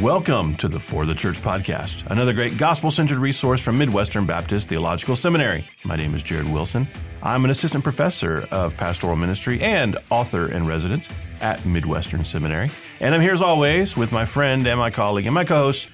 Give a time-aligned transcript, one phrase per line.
[0.00, 4.68] Welcome to the For the Church podcast, another great gospel centered resource from Midwestern Baptist
[4.68, 5.68] Theological Seminary.
[5.84, 6.88] My name is Jared Wilson.
[7.22, 11.10] I'm an assistant professor of pastoral ministry and author in residence
[11.40, 12.70] at Midwestern Seminary.
[12.98, 15.88] And I'm here as always with my friend and my colleague and my co host,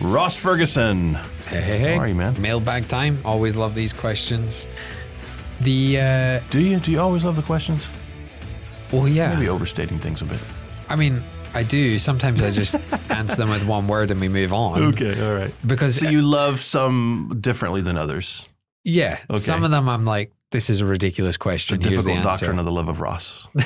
[0.00, 1.14] Ross Ferguson.
[1.46, 1.94] Hey, hey, hey.
[1.94, 2.40] How are you, man?
[2.40, 3.18] Mailbag time.
[3.24, 4.66] Always love these questions.
[5.60, 6.80] The, uh, Do you?
[6.80, 7.88] Do you always love the questions?
[8.90, 9.34] well, yeah.
[9.34, 10.40] Maybe overstating things a bit.
[10.88, 11.22] I mean,
[11.54, 11.98] I do.
[11.98, 12.74] Sometimes I just
[13.10, 14.82] answer them with one word and we move on.
[14.94, 15.52] Okay, all right.
[15.66, 18.48] Because, So you love some differently than others.
[18.84, 19.36] yeah, Okay.
[19.40, 21.80] some of them I'm like, this is a ridiculous The question.
[21.80, 22.46] Here's the difficult answer.
[22.46, 23.48] doctrine of the love of Ross.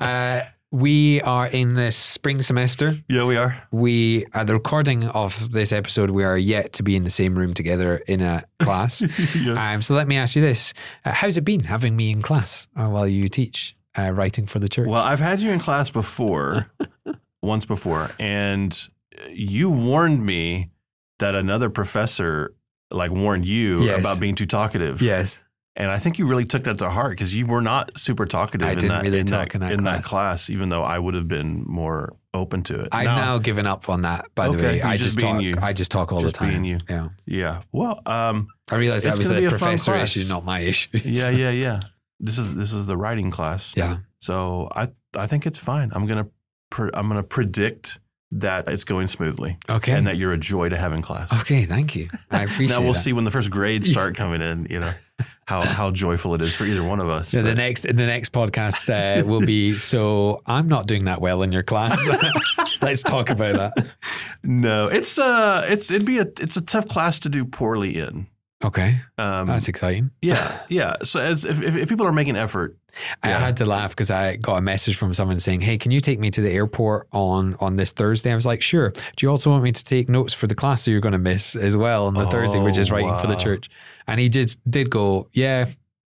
[0.00, 0.40] Uh,
[0.72, 2.96] we are in this spring semester.
[3.08, 3.60] yeah, we are.
[3.70, 7.36] We, at the recording of this episode, we are yet to be in the same
[7.36, 9.02] room together in a class.
[9.56, 10.72] um, so let me ask you this
[11.04, 14.58] uh, How's it been having me in class uh, while you teach uh, writing for
[14.58, 14.88] the church?
[14.88, 16.66] Well, I've had you in class before,
[17.42, 18.76] once before, and
[19.30, 20.70] you warned me
[21.18, 22.54] that another professor
[22.90, 24.00] like warned you Yes.
[24.00, 25.00] about being too talkative.
[25.02, 25.44] yes.
[25.76, 28.66] And I think you really took that to heart because you were not super talkative
[28.68, 30.50] I in, that, really in, talk that, in that class.
[30.50, 32.88] even though I would have been more open to it.
[32.92, 34.26] I've now given up on that.
[34.34, 35.40] By the way, I just just talk.
[35.40, 35.54] you.
[35.62, 36.48] I just talk all Just the time.
[36.50, 36.78] being you.
[36.88, 37.62] Yeah, Yeah.
[37.70, 40.98] Well, um, I realized that was the professor issue, not my issue.
[41.04, 41.80] yeah, yeah, yeah.
[42.20, 43.72] This is this is the writing class.
[43.76, 43.98] yeah.
[44.18, 45.90] So I I think it's fine.
[45.94, 46.28] I'm gonna
[46.70, 47.98] pre- I'm gonna predict
[48.32, 49.90] that it's going smoothly Okay.
[49.92, 51.32] and that you're a joy to have in class.
[51.40, 51.64] okay.
[51.64, 52.08] Thank you.
[52.30, 52.70] I appreciate.
[52.76, 53.00] now we'll that.
[53.00, 54.66] see when the first grades start coming in.
[54.70, 54.92] You know
[55.46, 57.30] how how joyful it is for either one of us.
[57.30, 59.76] So the next the next podcast uh, will be.
[59.78, 61.98] So I'm not doing that well in your class.
[62.82, 63.94] Let's talk about that.
[64.44, 68.26] no, it's uh it's it'd be a it's a tough class to do poorly in.
[68.62, 70.10] Okay, Um, that's exciting.
[70.20, 70.96] yeah, yeah.
[71.02, 72.76] So as if, if, if people are making effort,
[73.22, 73.38] I Yeah.
[73.38, 76.18] had to laugh because I got a message from someone saying, "Hey, can you take
[76.18, 79.48] me to the airport on on this Thursday?" I was like, "Sure." Do you also
[79.50, 82.06] want me to take notes for the class that you're going to miss as well
[82.06, 83.70] on the Thursday, which is Oh, writing for the church?
[84.06, 85.64] And he just did go, "Yeah,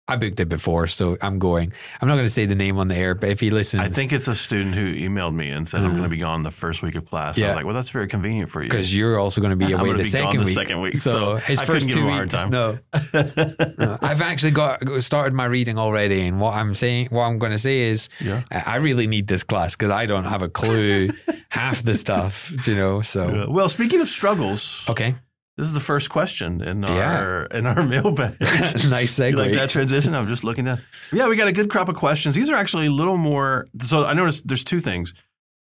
[0.06, 1.72] I booked it before, so I'm going."
[2.02, 3.88] I'm not going to say the name on the air, but if he listens, I
[3.88, 6.52] think it's a student who emailed me and said I'm going to be gone the
[6.52, 7.38] first week of class.
[7.38, 7.48] I Yeah.
[7.48, 8.70] was like, well, that's very convenient for you.
[8.70, 10.54] because you're also going to be away the be second the week.
[10.54, 12.46] second week, So, so his I first two him a hard weeks.
[12.50, 12.80] No,
[13.78, 17.54] No, I've actually got started my reading already, and what I'm saying, what I'm going
[17.54, 18.44] to say is, Yeah.
[18.52, 21.10] I I really need this class because I don't have a clue
[21.50, 23.02] half the stuff, you know.
[23.02, 25.16] So Uh, well, speaking of struggles, okay,
[25.58, 27.18] this is the first question in Yeah.
[27.18, 28.36] our in our mailbag.
[28.42, 29.36] nice You segue.
[29.36, 30.16] like that transition?
[30.16, 30.80] I'm just looking at.
[31.12, 32.36] Yeah, we got a good crop of questions.
[32.36, 33.68] These are actually a little more.
[33.82, 35.14] So I noticed there's two things.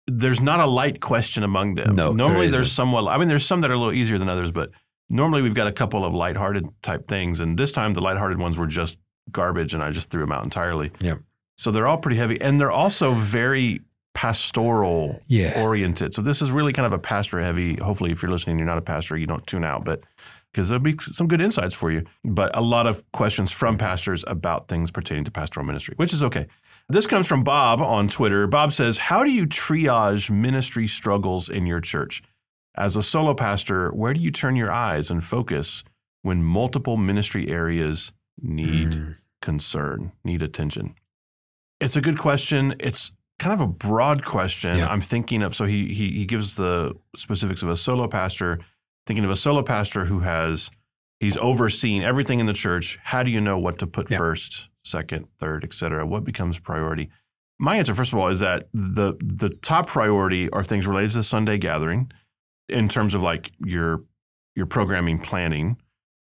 [0.06, 1.94] There's not a light question among them.
[1.96, 3.06] No, normally there there's somewhat.
[3.08, 4.70] I mean, there's some that are a little easier than others, but
[5.08, 8.56] normally we've got a couple of lighthearted type things, and this time the lighthearted ones
[8.58, 8.96] were just
[9.30, 10.90] garbage, and I just threw them out entirely.
[11.00, 11.18] Yep.
[11.58, 13.82] So they're all pretty heavy, and they're also very
[14.14, 15.60] pastoral Yeah.
[15.62, 16.14] oriented.
[16.14, 17.76] So this is really kind of a pastor heavy.
[17.76, 20.00] Hopefully, if you're listening, you're not a pastor, you don't tune out, but
[20.52, 22.04] because there'll be some good insights for you.
[22.24, 26.22] But a lot of questions from pastors about things pertaining to pastoral ministry, which is
[26.22, 26.46] okay.
[26.88, 28.46] This comes from Bob on Twitter.
[28.48, 32.20] Bob says, How do you triage ministry struggles in your church?
[32.76, 35.84] As a solo pastor, where do you turn your eyes and focus
[36.22, 38.12] when multiple ministry areas
[38.42, 39.20] need Mm.
[39.40, 40.94] concern, need attention?
[41.80, 42.74] It's a good question.
[42.80, 44.76] It's kind of a broad question.
[44.78, 44.88] Yeah.
[44.88, 48.60] I'm thinking of so he, he he gives the specifics of a solo pastor,
[49.06, 50.70] thinking of a solo pastor who has
[51.18, 52.98] he's overseeing everything in the church.
[53.02, 54.18] How do you know what to put Yeah.
[54.18, 56.06] first, second, third, et cetera?
[56.06, 57.08] What becomes priority?
[57.58, 61.18] My answer, first of all, is that the the top priority are things related to
[61.18, 62.12] the Sunday gathering
[62.68, 64.04] in terms of like your
[64.54, 65.76] your programming planning.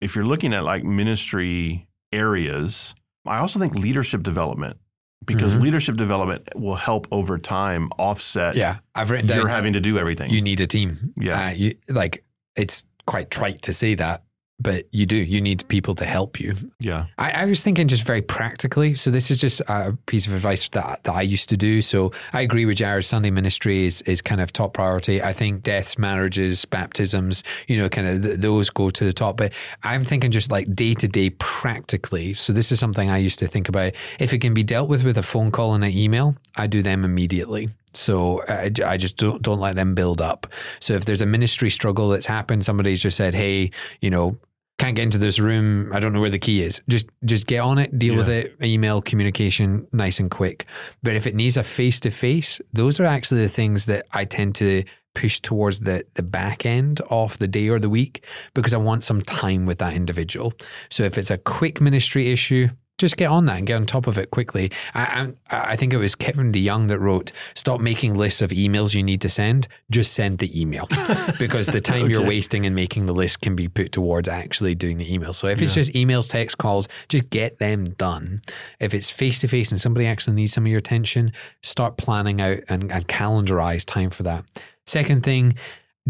[0.01, 2.95] If you're looking at like ministry areas,
[3.27, 4.79] I also think leadership development
[5.25, 5.63] because Mhm.
[5.63, 9.39] leadership development will help over time offset Yeah, I've written down.
[9.39, 10.31] you're having to do everything.
[10.31, 11.13] you need a team.
[11.17, 11.49] Yeah.
[11.49, 12.25] uh, you, like
[12.57, 14.23] it's quite trite to say that,
[14.63, 15.17] but you do.
[15.17, 16.55] You need people to help you.
[16.79, 17.07] yeah.
[17.19, 18.95] I, I was thinking just very practically.
[18.95, 21.83] So this is just a piece of advice that, that I used to do.
[21.83, 23.05] So I agree with Jared.
[23.05, 25.23] Sunday ministry is, is kind of top priority.
[25.23, 29.37] I think deaths, marriages, baptisms, you know, kind of th- those go to the top.
[29.37, 32.35] But I'm thinking just like day to day practically.
[32.35, 33.93] So this is something I used to think about.
[34.19, 36.83] If it can be dealt with with a phone call and an email, I do
[36.83, 37.69] them immediately.
[37.95, 40.47] So uh, I, I just don't don't let them build up.
[40.81, 43.71] So if there's a ministry struggle that's happened, somebody's just said, "Hey,
[44.01, 44.39] you know,
[44.83, 45.93] can't get into this room.
[45.93, 46.83] I don't know where the key is.
[46.89, 50.67] Just just get on it, deal with it, email communication, nice and quick.
[51.05, 54.25] But if it needs a face to face, those are actually the things that I
[54.25, 54.83] tend to
[55.15, 58.25] push towards the the back end of the day or the week
[58.55, 60.53] because I want some time with that individual.
[60.91, 62.69] So if it's a quick ministry issue,
[62.99, 64.71] just get on that and get on top of it quickly.
[64.95, 68.95] I, I, I think it was Kevin DeYoung that wrote, "Stop making lists of emails
[68.95, 69.67] you need to send.
[69.91, 70.87] Just send the email,
[71.39, 74.99] because the time you're wasting in making the list can be put towards actually doing
[74.99, 75.33] the email.
[75.33, 78.43] So if it's just emails, text calls, just get them done.
[78.79, 82.41] If it's face to face and somebody actually needs some of your attention, start planning
[82.41, 84.45] out and, and calendarize time for that.
[84.87, 85.55] Second thing,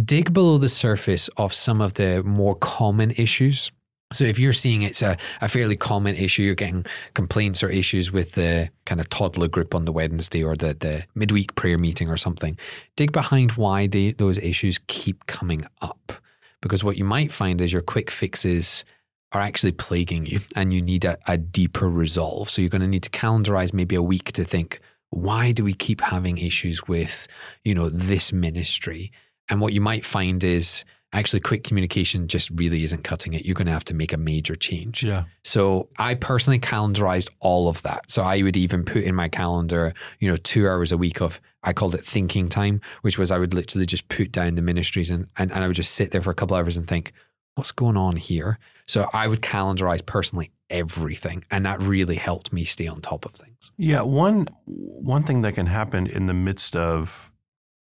[0.03, 3.71] dig below the surface of some of the more common issues.
[4.13, 8.13] So if you're seeing it's a, a fairly common issue, you're getting complaints or issues
[8.13, 12.09] with the kind of toddler group on the Wednesday or the, the midweek prayer meeting
[12.09, 12.59] or something,
[12.97, 16.13] dig behind why they, those issues keep coming up.
[16.61, 18.85] Because what you might find is your quick fixes
[19.33, 22.51] are actually plaguing you and you need a, a deeper resolve.
[22.51, 24.81] So you're going to need to calendarize maybe a week to think,
[25.11, 27.27] why do we keep having issues with,
[27.65, 29.11] you know, this ministry?
[29.49, 33.45] And what you might find is actually quick communication just really isn't cutting it.
[33.45, 35.03] You're going to have to make a major change.
[35.03, 35.25] Yeah.
[35.45, 38.11] So I personally calendarized all of that.
[38.11, 41.41] So I would even put in my calendar, you know, two hours a week of,
[41.63, 45.11] I called it thinking time, which was I would literally just put down the ministries
[45.11, 47.13] and, and, and I would just sit there for a couple hours and think,
[47.55, 48.59] what's going on here?
[48.87, 51.45] So I would calendarize personally everything.
[51.51, 53.71] And that really helped me stay on top of things.
[53.77, 57.33] Yeah, one one thing that can happen in the midst of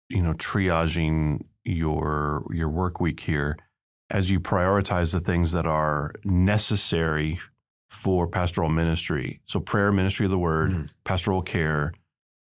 [0.09, 3.57] you know triaging your your work week here
[4.09, 7.39] as you prioritize the things that are necessary
[7.89, 9.39] for pastoral ministry.
[9.45, 10.93] So prayer, ministry of the word, Mm.
[11.03, 11.93] pastoral care,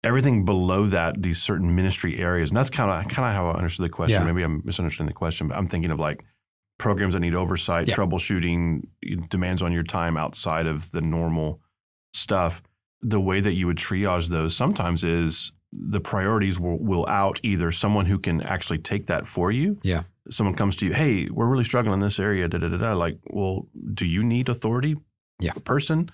[0.03, 2.49] everything below that, these certain ministry areas.
[2.51, 4.21] And that's kind of kind of how I understood the question.
[4.21, 4.27] Yeah.
[4.31, 6.23] Maybe I'm misunderstanding the question, but I'm thinking of like
[6.77, 7.95] programs that need oversight, Yeah.
[7.95, 8.83] troubleshooting,
[9.29, 11.61] demands on your time outside of the normal
[12.13, 12.61] stuff.
[13.01, 17.71] The way that you would triage those sometimes is the priorities will, will out either
[17.71, 19.79] someone who can actually take that for you.
[19.83, 20.03] Yeah.
[20.29, 22.47] Someone comes to you, hey, we're really struggling in this area.
[22.47, 22.93] Da, da, da, da.
[22.93, 24.95] Like, well, do you need authority
[25.39, 25.53] Yeah.
[25.65, 26.09] person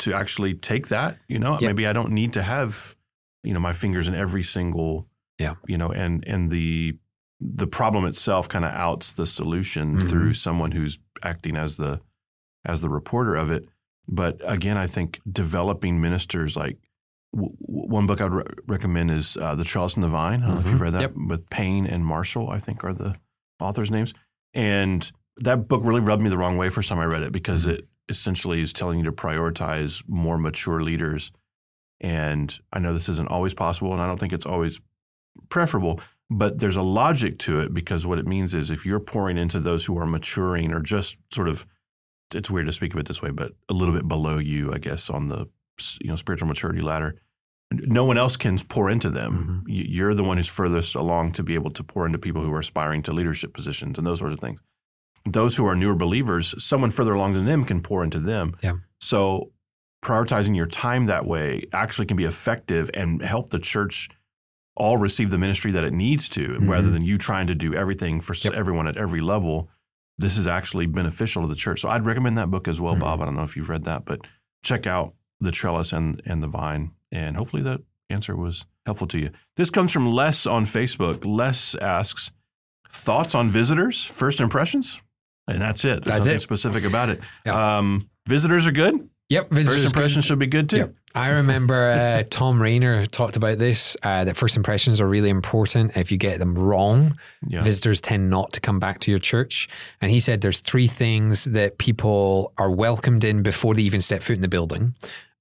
[0.00, 1.18] to actually take that?
[1.28, 1.68] You know, Yeah.
[1.68, 2.94] maybe I don't need to have,
[3.42, 5.08] you know, my fingers in every single,
[5.38, 5.54] Yeah.
[5.66, 6.98] you know, and and the
[7.38, 10.08] the problem itself kind of outs the solution Mhm.
[10.08, 12.00] through someone who's acting as the
[12.64, 13.68] as the reporter of it.
[14.08, 16.78] But again, I think developing ministers like
[17.32, 20.42] w- one book I'd re- recommend is uh, The Trellis and the Vine.
[20.42, 21.14] I don't know if you've read that Yep.
[21.28, 23.16] with Payne and Marshall, I think are the
[23.60, 24.14] authors' names.
[24.54, 27.66] And that book really rubbed me the wrong way first time I read it because
[27.66, 27.70] Mhm.
[27.74, 31.32] it essentially is telling you to prioritize more mature leaders.
[32.00, 34.80] And I know this isn't always possible, and I don't think it's always
[35.48, 36.00] preferable,
[36.30, 39.60] but there's a logic to it because what it means is if you're pouring into
[39.60, 41.66] those who are maturing or just sort of,
[42.34, 44.78] it's weird to speak of it this way, but a little bit below you, I
[44.78, 45.46] guess, on the
[46.00, 47.16] you know spiritual maturity ladder,
[47.72, 49.62] no one else can pour into them.
[49.66, 49.72] Mhm.
[49.74, 52.52] You- You're the one who's furthest along to be able to pour into people who
[52.52, 54.60] are aspiring to leadership positions and those sorts of things.
[55.24, 58.54] Those who are newer believers, someone further along than them can pour into them.
[58.62, 58.74] Yeah.
[59.00, 59.50] So
[60.04, 64.08] prioritizing your time that way actually can be effective and help the church
[64.76, 66.92] all receive the ministry that it needs to, rather Mhm.
[66.92, 68.52] than you trying to do everything for Yep.
[68.52, 69.68] everyone at every level.
[70.18, 71.80] This is actually beneficial to the church.
[71.80, 73.00] So I'd recommend that book as well, Mhm.
[73.00, 73.20] Bob.
[73.20, 74.20] I don't know if you've read that, but
[74.62, 77.80] check out the trellis and and the vine, and hopefully that
[78.10, 79.30] answer was helpful to you.
[79.56, 81.24] This comes from Les on Facebook.
[81.24, 82.30] Les asks
[82.90, 85.02] thoughts on visitors, first impressions,
[85.48, 86.04] and that's it.
[86.04, 86.40] There's That's nothing it.
[86.40, 87.20] specific about it.
[87.44, 87.78] Yeah.
[87.78, 89.08] Um, visitors are good.
[89.28, 89.48] Yep.
[89.48, 89.96] First visitors good.
[89.96, 90.76] impressions should be good too.
[90.76, 90.94] Yep.
[91.16, 95.96] I remember uh, Thom Rainer talked about this uh, that first impressions are really important.
[95.96, 97.16] If you get them wrong,
[97.48, 97.60] Yeah.
[97.62, 99.68] visitors tend not to come back to your church.
[100.00, 104.22] And he said there's three things that people are welcomed in before they even step
[104.22, 104.94] foot in the building.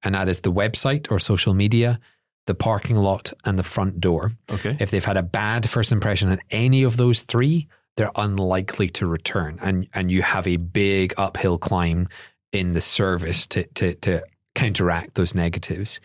[0.04, 2.00] And that is the website or social media,
[2.48, 4.32] the parking lot, and the front door.
[4.52, 4.78] Okay.
[4.80, 9.06] If they've had a bad first impression on any of those three, they're unlikely to
[9.06, 9.58] return.
[9.62, 12.08] And and you have a big uphill climb
[12.52, 14.24] in the service to to to
[14.54, 16.00] counteract those negatives.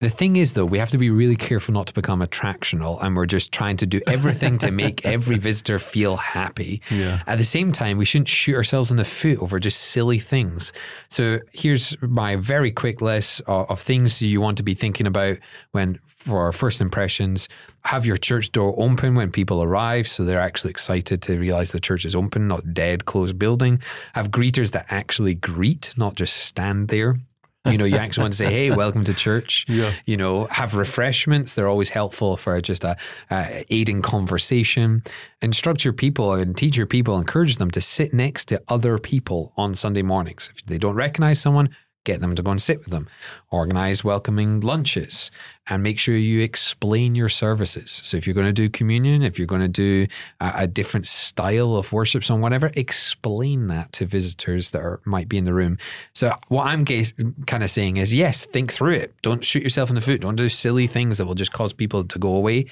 [0.00, 3.14] The thing is, though, we have to be really careful not to become attractional, and
[3.14, 6.80] we're just trying to do everything to make every visitor feel happy.
[6.90, 7.22] Yeah.
[7.26, 10.72] At the same time, we shouldn't shoot ourselves in the foot over just silly things.
[11.10, 15.36] So here's my very quick list of, of things you want to be thinking about
[15.72, 17.46] when for our first impressions.
[17.84, 21.80] Have your church door open when people arrive, so they're actually excited to realize the
[21.80, 23.82] church is open, not dead closed building.
[24.14, 27.18] Have greeters that actually greet, not just stand there.
[27.66, 29.92] You know, you actually want to say, "Hey, welcome to church." Yeah.
[30.04, 31.54] You know, have refreshments.
[31.54, 32.96] They're always helpful for just a,
[33.30, 35.02] a aiding conversation.
[35.40, 37.16] Instruct your people and teach your people.
[37.16, 40.50] Encourage them to sit next to other people on Sunday mornings.
[40.54, 41.70] If they don't recognize someone,
[42.04, 43.08] get them to go and sit with them,
[43.50, 45.30] organize welcoming lunches,
[45.68, 48.00] and make sure you explain your services.
[48.04, 50.06] So if you're going to do communion, if you're going to do
[50.40, 55.28] a, a different style of worship song, whatever, explain that to visitors that are, might
[55.28, 55.78] be in the room.
[56.12, 59.14] So what I'm kind of saying is, yes, think through it.
[59.22, 60.22] Don't shoot yourself in the foot.
[60.22, 62.66] Don't do silly things that will just cause people to go away,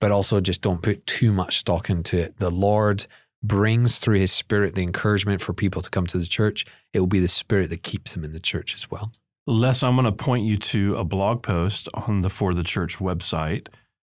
[0.00, 2.38] but also just don't put too much stock into it.
[2.38, 3.06] The Lord
[3.42, 7.06] brings through his spirit the encouragement for people to come to the church, it will
[7.06, 9.12] be the spirit that keeps them in the church as well.
[9.46, 12.98] Les, I'm going to point you to a blog post on the For the Church
[12.98, 13.68] website.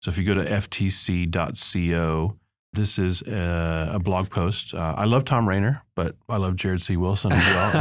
[0.03, 2.37] So if you go to ftc.co,
[2.73, 4.75] this is a, a blog post.
[4.75, 6.97] Uh, I love Thom Rainer, but I love Jared C.
[6.97, 7.77] Wilson as well.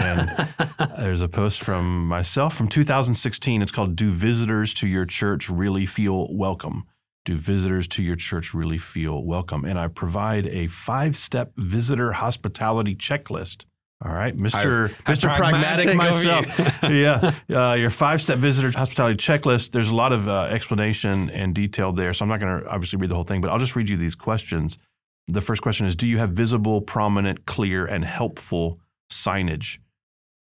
[0.60, 3.62] and there's a post from myself from 2016.
[3.62, 6.88] It's called Do Visitors to Your Church Really Feel Welcome?
[7.29, 9.63] Do visitors to your church really feel welcome?
[9.63, 13.65] And I provide a five step visitor hospitality checklist.
[14.03, 14.89] All right, Mr.
[15.05, 15.36] i Mr.
[15.36, 16.83] Pragmatic, pragmatic myself.
[16.83, 19.71] Yeah, uh, your five step visitor hospitality checklist.
[19.71, 22.98] There's a lot of uh, explanation and detail there, so I'm not going to obviously
[22.98, 24.77] read the whole thing, but I'll just read you these questions.
[25.27, 28.79] The first question is Do you have visible, prominent, clear, and helpful
[29.12, 29.79] signage?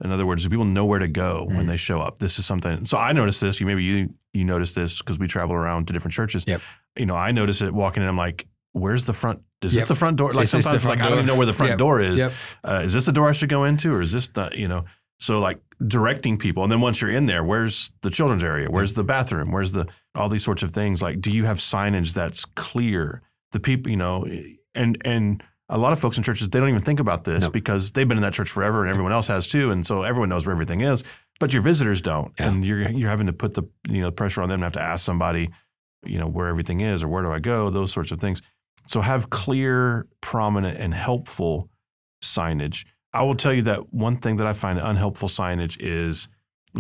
[0.04, 1.56] In other words, do people know where to go mm.
[1.56, 2.20] when they show up?
[2.20, 2.86] This is something.
[2.86, 3.60] So I noticed this.
[3.60, 6.44] You maybe you you notice this because we travel around to different churches.
[6.48, 6.62] Yep.
[6.98, 8.10] You know, I notice it walking in.
[8.10, 9.42] I'm like, where's the front?
[9.62, 9.82] Is yep.
[9.82, 10.34] this the front door?
[10.34, 11.08] Like is sometimes, like door?
[11.08, 11.80] I don't even know where the front yep.
[11.80, 12.16] door is.
[12.16, 12.34] Yep.
[12.64, 14.86] Uh, is this the door I should go into, or is this the you know?
[15.18, 18.70] So like directing people, and then once you're in there, where's the children's area?
[18.70, 19.52] Where's the bathroom?
[19.52, 21.02] Where's the all these sorts of things?
[21.02, 23.22] Like, do you have signage that's clear?
[23.54, 24.28] The people, you know,
[24.76, 27.92] and and a lot of folks in churches they don't even think about this because
[27.92, 30.46] they've been in that church forever and everyone else has too and so everyone knows
[30.46, 31.04] where everything is
[31.40, 32.48] but your visitors don't yeah.
[32.48, 34.82] and you're you're having to put the you know pressure on them to have to
[34.82, 35.50] ask somebody
[36.06, 38.42] you know where everything is or where do I go those sorts of things.
[38.88, 41.70] So have clear prominent and helpful
[42.24, 42.86] signage.
[43.14, 46.28] I will tell you that one thing that I find unhelpful signage is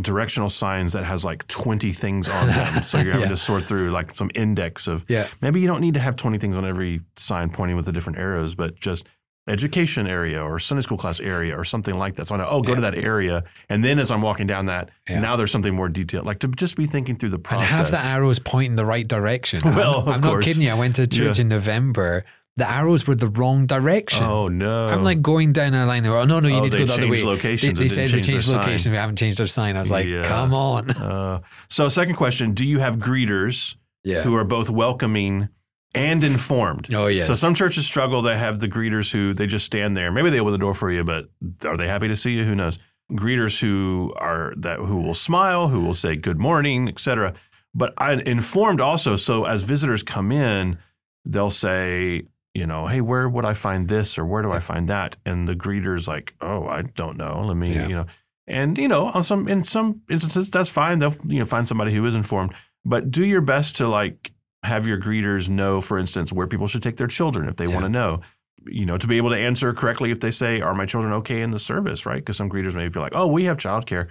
[0.01, 2.65] directional signs that has like 20 things on them.
[2.83, 3.29] So you're having yeah.
[3.29, 5.27] to sort through like some index of yeah.
[5.41, 8.19] maybe you don't need to have 20 things on every sign pointing with the different
[8.19, 9.05] arrows, but just
[9.47, 12.27] education area or Sunday school class area or something like that.
[12.27, 12.75] So I know, oh, go yeah.
[12.75, 13.43] to that area.
[13.69, 15.19] And then as I'm walking down that, yeah.
[15.19, 16.25] now there's something more detailed.
[16.25, 17.69] Like to just be thinking through the process.
[17.69, 19.61] And have the arrows pointing the right direction.
[19.75, 20.71] Well, I'm, I'm not kidding you.
[20.71, 22.23] I went to church in November
[22.57, 24.23] the arrows were the wrong direction.
[24.23, 24.87] Oh no!
[24.87, 26.05] I'm like going down a line.
[26.05, 27.21] Oh no, no, you oh, need to go the other way.
[27.21, 28.77] Locations they, they said we changed location.
[28.77, 28.91] Sign.
[28.91, 29.75] We haven't changed our sign.
[29.75, 30.23] I was like, yeah.
[30.23, 30.91] come on.
[30.91, 34.21] Uh, so, second question: Do you have greeters yeah.
[34.21, 35.49] who are both welcoming
[35.93, 36.93] and informed?
[36.93, 37.27] Oh yes.
[37.27, 38.21] So some churches struggle.
[38.21, 40.09] They have the greeters who they just stand there.
[40.11, 41.25] Maybe they open the door for you, but
[41.65, 42.45] are they happy to see you?
[42.45, 42.77] Who knows?
[43.11, 47.33] Greeters who are that who will smile, who will say good morning, etc.
[47.73, 49.17] But I informed also.
[49.17, 50.77] So as visitors come in,
[51.25, 52.23] they'll say
[52.55, 55.17] you know, hey, where would I find this or where do I find that?
[55.25, 57.43] And the greeter's like, oh, I don't know.
[57.45, 57.87] Let me, yeah.
[57.87, 58.05] you know,
[58.47, 60.99] and you know, on some in some instances, that's fine.
[60.99, 62.53] They'll you know find somebody who is informed,
[62.85, 64.31] but do your best to like
[64.63, 67.73] have your greeters know, for instance, where people should take their children if they yeah.
[67.73, 68.21] want to know.
[68.67, 71.41] You know, to be able to answer correctly if they say, "Are my children okay
[71.41, 72.17] in the service?" Right?
[72.17, 74.07] Because some greeters may feel like, "Oh, we have childcare."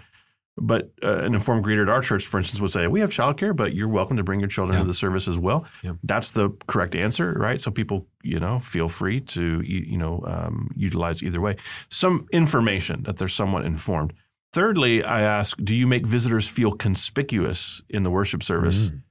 [0.57, 3.57] But uh, an informed greeter at our church, for instance, would say, "We have childcare,
[3.57, 4.83] but you're welcome to bring your children yeah.
[4.83, 5.95] to the service as well." Yeah.
[6.05, 7.61] That's the correct answer, right?
[7.61, 11.57] So people, you know, feel free to you know um, utilize either way.
[11.89, 14.13] Some information that they're somewhat informed.
[14.53, 18.91] Thirdly, I ask, do you make visitors feel conspicuous in the worship service?
[18.91, 19.03] Mm.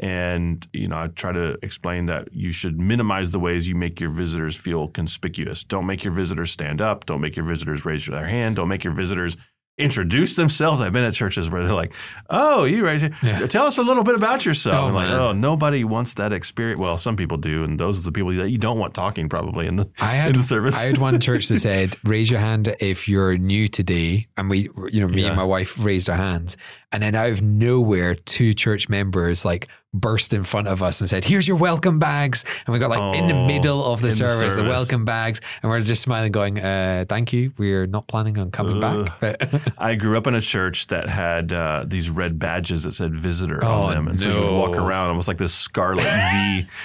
[0.00, 4.00] And you know, I try to explain that you should minimize the ways you make
[4.00, 5.62] your visitors feel conspicuous.
[5.62, 7.06] Don't make your visitors stand up.
[7.06, 8.56] Don't make your visitors raise their hand.
[8.56, 9.36] Don't make your visitors
[9.78, 10.80] introduce themselves.
[10.80, 11.94] I've been at churches where they're like,
[12.28, 13.12] "Oh, you raise right?
[13.22, 13.46] Yeah.
[13.46, 16.80] Tell us a little bit about yourself." Oh, I'm like, "Oh, nobody wants that experience."
[16.80, 19.66] Well, some people do, and those are the people that you don't want talking probably
[19.66, 20.76] in the I had, in the service.
[20.76, 24.68] I had one church that said, "Raise your hand if you're new today," and we,
[24.90, 25.28] you know, me yeah.
[25.28, 26.56] and my wife raised our hands,
[26.92, 31.08] and then out of nowhere, two church members like burst in front of us and
[31.08, 34.10] said, "Here's your welcome bags," and we got like oh, in the middle of the
[34.10, 37.52] service, the, service, the welcome bags, and we're just smiling, going, uh, "Thank you.
[37.58, 41.52] We're not planning on coming back." But I grew up in a church that had
[41.52, 44.24] uh, these red badges that said "visitor" oh, on them, and no.
[44.24, 46.66] so you would walk around almost like this scarlet V.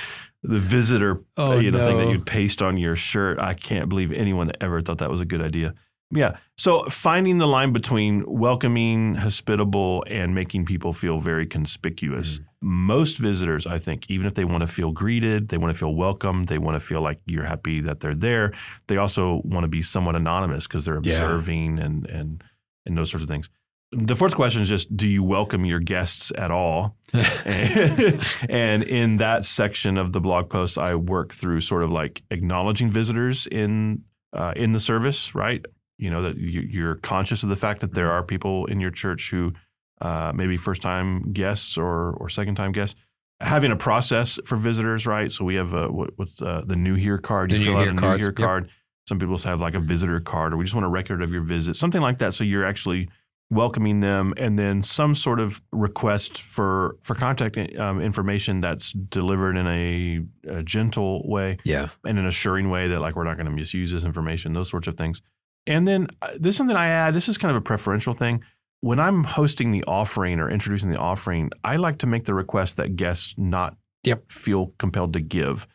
[0.45, 1.85] The visitor, oh, you know, no.
[1.85, 3.39] thing that you'd paste on your shirt.
[3.39, 5.73] I can't believe anyone ever thought that was a good idea.
[6.15, 6.37] Yeah.
[6.57, 12.39] So finding the line between welcoming, hospitable, and making people feel very conspicuous.
[12.39, 12.45] Mm.
[12.61, 15.95] Most visitors, I think, even if they want to feel greeted, they want to feel
[15.95, 18.53] welcome, they want to feel like you're happy that they're there.
[18.87, 21.85] They also want to be somewhat anonymous because they're observing yeah.
[21.85, 22.43] and and
[22.85, 23.49] and those sorts of things.
[23.91, 26.95] The fourth question is just do you welcome your guests at all?
[27.13, 32.89] and in that section of the blog post, I work through sort of like acknowledging
[32.89, 35.63] visitors in uh, in the service, right?
[36.03, 38.91] You know that you, you're conscious of the fact that there are people in your
[38.91, 39.53] church who
[40.01, 42.99] uh, maybe first time guests or or second time guests.
[43.41, 45.29] Having a process for visitors, right?
[45.31, 47.51] So we have a, what, what's uh, the new here card?
[47.51, 48.45] The You new fill out a new cards, here yep.
[48.47, 48.69] card.
[49.09, 51.41] Some people have like a visitor card, or we just want a record of your
[51.43, 52.33] visit, something like that.
[52.33, 53.09] So you're actually
[53.49, 59.57] welcoming them, and then some sort of request for for contact um, information that's delivered
[59.57, 60.19] in a,
[60.59, 61.89] a gentle way Yeah.
[62.05, 64.87] in an assuring way that like we're not going to misuse this information, those sorts
[64.87, 65.21] of things.
[65.65, 67.13] And then uh, this is something I add.
[67.13, 68.43] This is kind of a preferential thing.
[68.81, 72.77] When I'm hosting the offering or introducing the offering, I like to make the request
[72.77, 74.29] that guests not Yep.
[74.29, 75.65] feel compelled to give.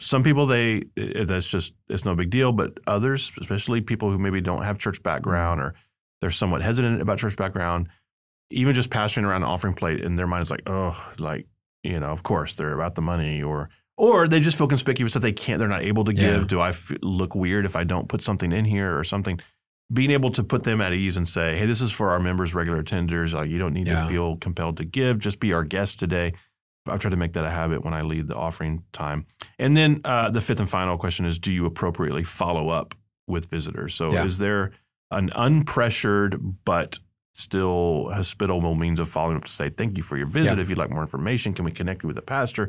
[0.00, 4.40] Some people they that's just it's no big deal, but others, especially people who maybe
[4.40, 5.74] don't have church background or
[6.20, 7.88] they're somewhat hesitant about church background,
[8.50, 11.46] even just passing around an offering plate in their mind is like, oh, like
[11.82, 15.20] you know, of course they're about the money or or they just feel conspicuous that
[15.20, 16.40] they can't, they're not able to give.
[16.42, 16.46] Yeah.
[16.46, 19.38] Do I f- look weird if I don't put something in here or something?
[19.92, 22.54] Being able to put them at ease and say, hey, this is for our members,
[22.54, 23.32] regular attenders.
[23.34, 24.02] Like, you don't need Yeah.
[24.04, 25.18] to feel compelled to give.
[25.18, 26.34] Just be our guest today.
[26.86, 29.26] I've tried to make that a habit when I lead the offering time.
[29.58, 32.94] And then uh, the fifth and final question is do you appropriately follow up
[33.26, 33.94] with visitors?
[33.94, 34.24] So, Yeah.
[34.24, 34.72] is there
[35.10, 36.98] an unpressured but
[37.32, 40.58] still hospitable means of following up to say, thank you for your visit.
[40.58, 42.68] If you'd like more information, can we connect you with a pastor?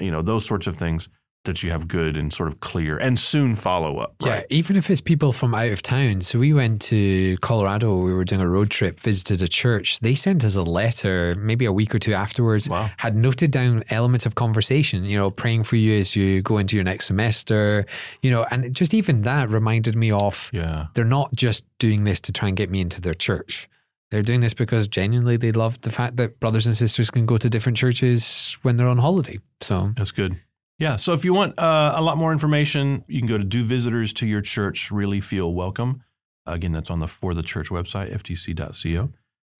[0.00, 1.08] You know, those sorts of things
[1.44, 4.16] that you have good and sort of clear and soon follow up.
[4.20, 6.22] Yeah, even if it's people from out of town.
[6.22, 10.00] So we went to Colorado, we were doing a road trip, visited a church.
[10.00, 12.90] They sent us a letter maybe a week or two afterwards, Wow.
[12.96, 16.74] had noted down elements of conversation, you know, praying for you as you go into
[16.74, 17.86] your next semester,
[18.22, 20.86] you know, and just even that reminded me of Yeah.
[20.94, 23.68] they're not just doing this to try and get me into their church.
[24.16, 27.36] They're doing this because genuinely they love the fact that brothers and sisters can go
[27.36, 29.40] to different churches when they're on holiday.
[29.60, 30.38] So That's good.
[30.78, 30.96] Yeah.
[30.96, 34.14] So if you want uh, a lot more information, you can go to Do Visitors
[34.14, 36.02] to Your Church Really Feel Welcome?
[36.46, 39.10] Again, that's on the For the Church website, ftc.co.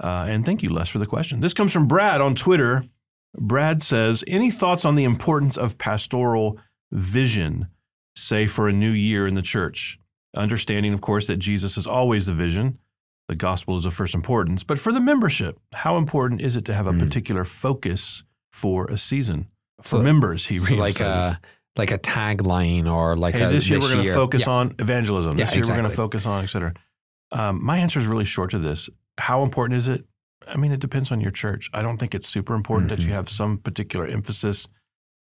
[0.03, 1.41] Uh, and thank you, Les, for the question.
[1.41, 2.83] This comes from Brad on Twitter.
[3.39, 6.59] Brad says, Any thoughts on the importance of pastoral
[6.91, 7.69] vision,
[8.15, 9.99] say for a new year in the church?
[10.35, 12.79] Understanding, of course, that Jesus is always the vision.
[13.29, 14.63] The gospel is of first importance.
[14.63, 17.01] But for the membership, how important is it to have a Mm.
[17.01, 19.47] particular focus for a season?
[19.83, 21.41] For So- members, he so like a
[21.79, 24.53] like a tagline or like Hey, a this year we're going to focus Yeah.
[24.55, 25.37] on evangelism.
[25.37, 26.73] Yeah, This year we're going to focus on, et cetera.
[27.33, 28.89] Um, my answer is really short to this.
[29.19, 30.07] How important is it?
[30.49, 31.69] I mean, it depends on your church.
[31.75, 33.13] I don't think it's super important that you Mhm.
[33.17, 34.67] have some particular emphasis,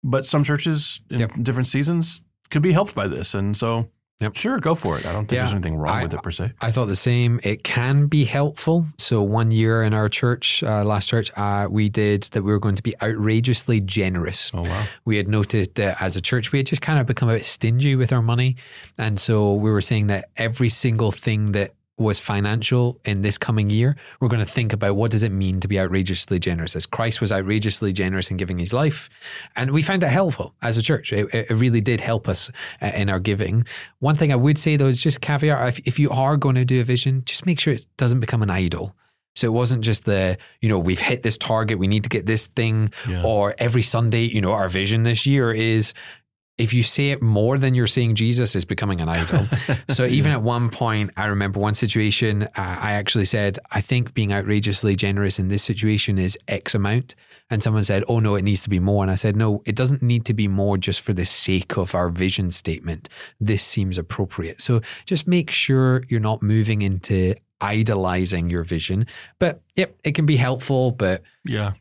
[0.03, 1.33] but some churches in Yep.
[1.43, 3.35] different seasons could be helped by this.
[3.35, 4.35] And so, Yep.
[4.37, 5.07] sure, go for it.
[5.07, 6.53] I don't think Yeah, there's anything wrong I- with it per se.
[6.61, 7.39] I thought the same.
[7.45, 8.87] It can be helpful.
[8.99, 12.43] So one year in our church, uh, last church, uh, we did that.
[12.43, 14.51] We were going to be outrageously generous.
[14.53, 14.85] Oh, wow.
[15.05, 17.45] We had noted that as a church, we had just kind of become a bit
[17.45, 18.57] stingy with our money,
[18.97, 23.71] and so we were saying that every single thing that was financial in this coming
[23.71, 26.77] year, we're going to think about what does it mean to be outrageously generous.
[26.77, 29.09] As Christ was outrageously generous in giving His life,
[29.57, 31.13] and we found it helpful as a church.
[31.13, 33.65] It, it really did help us uh, in our giving.
[33.99, 36.65] One thing I would say though is just caveat: if, if you are going to
[36.65, 38.95] do a vision, just make sure it doesn't become an idol.
[39.37, 42.27] So it wasn't just the, you know, we've hit this target, we need to get
[42.27, 43.23] this thing, Yeah.
[43.25, 45.95] or every Sunday, you know, our vision this year is
[46.59, 49.47] if you say it more than you're saying Jesus is becoming an idol.
[49.89, 54.13] so even at one point, I remember one situation, uh, I actually said, I think
[54.13, 57.15] being outrageously generous in this situation is X amount.
[57.49, 59.05] And someone said, Oh, no, it needs to be more.
[59.05, 61.95] And I said, No, it doesn't need to be more just for the sake of
[61.95, 63.09] our vision statement.
[63.41, 64.61] This seems appropriate.
[64.61, 69.07] So just make sure you're not moving into idolizing your vision.
[69.39, 71.73] But yep, it can be helpful, but Yeah.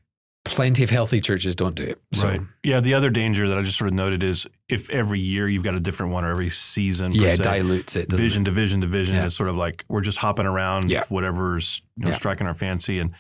[0.48, 2.02] Plenty of healthy churches don't do it.
[2.14, 2.42] So Right.
[2.64, 2.80] Yeah.
[2.80, 5.76] The other danger that I just sort of noted is if every year you've got
[5.76, 8.10] a different one or every season, yeah, se, dilutes it.
[8.10, 8.46] doesn't vision it?
[8.46, 9.16] division, vision to vision.
[9.16, 9.26] Yeah.
[9.26, 11.04] It's sort of like we're just hopping around Yeah.
[11.10, 12.16] whatever's you know, Yeah.
[12.16, 13.00] striking our fancy.
[13.00, 13.12] And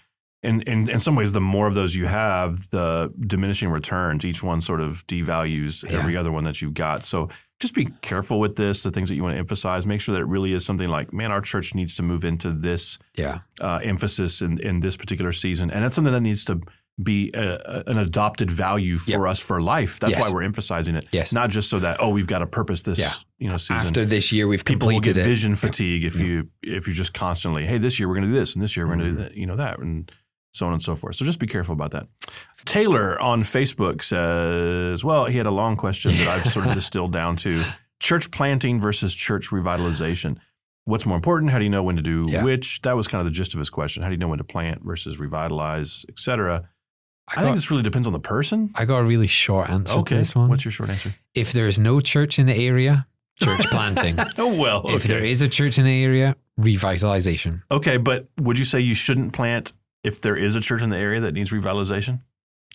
[0.44, 4.24] and and in some ways, the more of those you have, the diminishing returns.
[4.24, 7.04] Each one sort of devalues every other one that you've got.
[7.04, 8.84] So just be careful with this.
[8.84, 9.88] The things that you want to emphasize.
[9.88, 12.52] Make sure that it really is something like, man, our church needs to move into
[12.52, 13.40] this Yeah.
[13.60, 16.62] uh, emphasis in in this particular season, and that's something that needs to
[17.02, 19.20] be a, a- an adopted value for Yep.
[19.32, 20.00] us for life.
[20.00, 20.22] That's Yes.
[20.24, 21.08] why we're emphasizing it.
[21.12, 21.32] Yes.
[21.32, 23.14] Not just so that oh, we've got to purpose this Yeah.
[23.38, 24.90] you know season After this year, we've completed it.
[24.90, 25.24] people will get it.
[25.30, 26.26] vision fatigue if Yeah.
[26.26, 28.76] you if you're just constantly hey this year we're going to do this and this
[28.76, 29.18] year we're going to Mm-hmm.
[29.24, 30.12] do that you know that and
[30.54, 32.08] so on and so forth so just be careful about that
[32.66, 37.14] taylor on facebook says well he had a long question that i've sort of distilled
[37.14, 37.64] down to
[38.00, 40.38] church planting versus church revitalization
[40.86, 43.26] what's more important how do you know when to do which that was kind of
[43.26, 46.68] the gist of his question how do you know when to plant versus revitalize etc
[47.36, 50.02] I i, think this really depends on the person I got a really short answer
[50.02, 50.50] to this one.
[50.50, 53.08] what's your short answer if there is no church in the area,
[53.42, 54.16] church planting.
[54.38, 57.62] oh well If there is a church in the area, revitalization.
[57.72, 60.98] Okay, but would you say you shouldn't plant if there is a church in the
[60.98, 62.22] area that needs revitalization?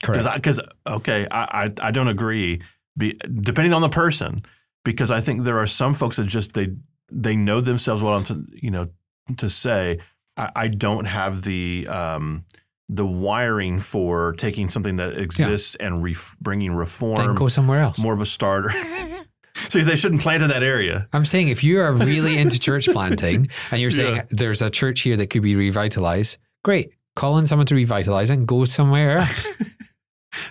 [0.03, 0.35] Correct.
[0.35, 2.61] Because okay, I, I I don't agree.
[2.97, 4.45] Be, depending on the person,
[4.85, 6.75] because I think there are some folks that just they
[7.11, 8.88] they know themselves well enough to you know
[9.37, 9.99] to say
[10.37, 12.45] I, I don't have the um,
[12.88, 17.16] the wiring for taking something that exists and ref- bringing reform.
[17.27, 17.99] then go somewhere else.
[17.99, 18.71] more of a starter.
[19.68, 21.09] so they shouldn't plant in that area.
[21.12, 24.25] I'm saying if you are really into church planting and you're saying Yeah.
[24.31, 26.90] there's a church here that could be revitalized, great.
[27.16, 29.47] Call in someone to revitalize and go somewhere else.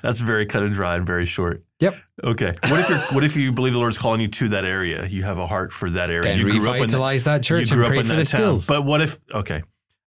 [0.04, 1.64] That's very cut and dry and very short.
[1.80, 1.96] Yep.
[2.24, 2.54] Okay.
[2.68, 5.08] What if you're, what if you believe the Lord's calling you to that area?
[5.08, 6.22] You have a heart for that area.
[6.22, 8.16] then you grew up in that- revitalize that church you and pray up in for
[8.16, 8.40] that the town.
[8.42, 8.68] skills.
[8.68, 9.20] But what if?
[9.34, 9.64] Okay,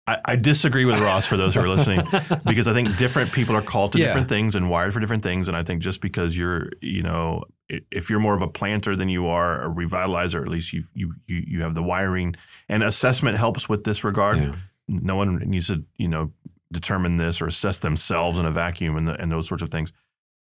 [0.06, 2.00] I, I disagree with Ross for those who are listening
[2.44, 4.06] because I think different people are called to Yeah.
[4.08, 5.46] different things and wired for different things.
[5.46, 9.08] And I think just because you're, you know, if you're more of a planter than
[9.08, 12.34] you are a revitalizer, at least you you you you have the wiring.
[12.68, 14.38] And assessment helps with this regard.
[14.38, 14.54] Yeah.
[14.88, 16.32] No one needs to, you know,
[16.72, 19.92] determine this or assess themselves in a vacuum and, the, and those sorts of things.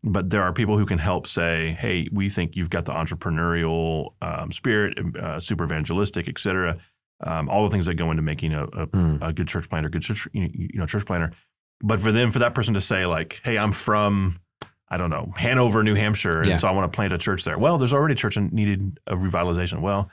[0.05, 4.11] But there are people who can help say, "Hey, we think you've got the entrepreneurial
[4.23, 6.79] um, spirit, uh, super evangelistic, et cetera."
[7.25, 9.19] Um, all the things that go into making a, a, Mm.
[9.29, 11.33] a good church planter, good church, you know, church planter.
[11.83, 14.39] But for them, for that person to say, like, "Hey, I'm from,
[14.89, 16.57] I don't know, Hanover, New Hampshire, and Yeah.
[16.57, 18.99] so I want to plant a church there." Well, there's already a church in needed
[19.07, 19.81] a revitalization.
[19.81, 20.11] Well,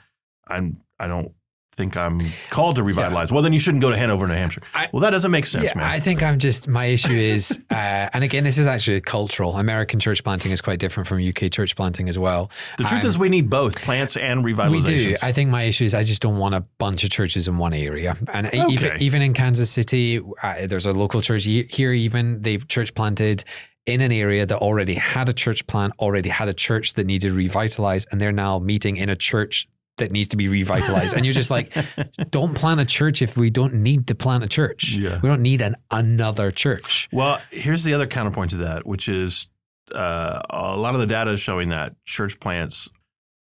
[0.48, 1.32] I'm, I don't
[1.76, 3.30] think I'm called to revitalize.
[3.30, 4.62] Well, then you shouldn't go to Hanover, New Hampshire.
[4.74, 5.84] I- well, that doesn't make sense, yeah, man.
[5.86, 7.74] I think I'm just my issue is, uh,
[8.14, 9.56] and again, this is actually cultural.
[9.56, 12.50] American church planting is quite different from UK church planting as well.
[12.78, 14.86] the truth I'm- is, we need both plants and revitalizations.
[14.86, 15.16] We do.
[15.22, 17.74] I think my issue is I just don't want a bunch of churches in one
[17.74, 18.14] area.
[18.32, 21.92] And e- even even in Kansas City, uh, there's a local church here.
[21.92, 23.44] Even they've church planted
[23.84, 27.30] in an area that already had a church plant, already had a church that needed
[27.32, 31.14] revitalized, and they're now meeting in a church that needs to be revitalized.
[31.14, 31.74] and you're just like,
[32.30, 34.94] don't plant a church if we don't need to plant a church.
[34.94, 35.20] Yeah.
[35.22, 37.08] We don't need an another church.
[37.12, 39.46] Well, here's the other counterpoint to that, which is
[39.94, 42.88] uh, a lot of the data is showing that church plants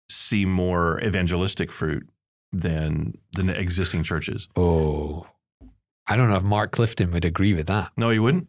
[0.08, 2.08] see more evangelistic fruit
[2.52, 4.48] than than existing churches.
[4.56, 5.26] Oh,
[6.08, 7.92] I don't know if Mark Clifton would agree with that.
[7.96, 8.48] No, you wouldn't.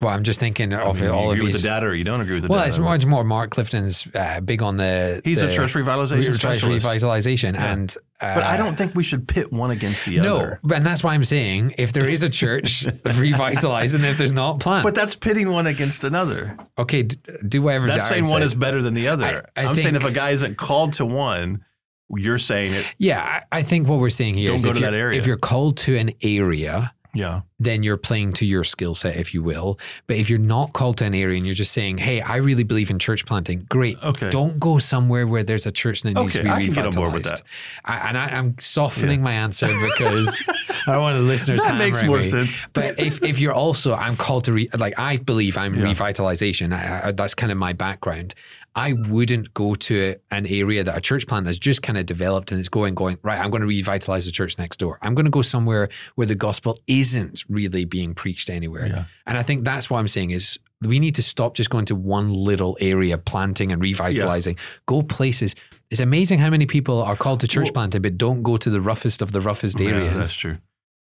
[0.00, 1.94] Well, I'm just thinking I of mean, you all of agree with the data, or
[1.94, 2.68] you don't agree with the Well, data.
[2.68, 5.22] it's more, it's more Mark Clifton's uh, big on the.
[5.24, 6.84] He's the a church revitalization church specialist.
[6.86, 7.72] revitalization, Yeah.
[7.72, 10.60] and uh, but I don't think we should pit one against the No, other.
[10.62, 14.34] No, and that's why I'm saying if there is a church, revitalize, and if there's
[14.34, 14.82] not, plant.
[14.84, 16.56] But that's pitting one against another.
[16.76, 17.16] okay, d-
[17.48, 17.86] do whatever.
[17.86, 19.46] That's Jared saying one is better than the other.
[19.56, 21.64] I- I am saying if a guy isn't called to one,
[22.10, 22.86] you're saying it.
[22.98, 24.96] Yeah, I I think what we're saying here Don't is go if to you're, that
[24.96, 25.18] area.
[25.18, 27.42] if you're called to an area, Yeah.
[27.60, 29.78] then you're playing to your skill set, if you will.
[30.06, 32.64] But if you're not called to an area and you're just saying, "Hey, I really
[32.64, 33.96] believe in church planting," great.
[34.02, 34.30] Okay.
[34.30, 36.78] Don't go somewhere where there's a church that needs Okay, to be I can get
[36.78, 36.96] on revitalized.
[36.96, 37.42] board with that.
[37.84, 40.42] I, and I, I'm softening my answer because
[40.88, 41.62] I want the listeners.
[41.62, 42.22] That makes more me.
[42.24, 42.66] sense.
[42.72, 45.84] But if, if you're also, I'm called to re, like I believe I'm Yeah.
[45.86, 46.72] revitalization.
[46.74, 48.34] I, I, that's kind of my background.
[48.76, 52.50] I wouldn't go to an area that a church plant has just kind of developed
[52.50, 53.38] and it's going, going right.
[53.38, 54.98] I'm going to revitalize the church next door.
[55.00, 58.86] I'm going to go somewhere where the gospel isn't really being preached anywhere.
[58.86, 59.04] Yeah.
[59.26, 61.94] And I think that's what I'm saying is we need to stop just going to
[61.94, 64.56] one little area, planting and revitalizing.
[64.86, 65.54] Go places.
[65.90, 68.70] It's amazing how many people are called to church Well- planting, but don't go to
[68.70, 70.14] the roughest of the roughest Yeah, areas.
[70.14, 70.58] that's true.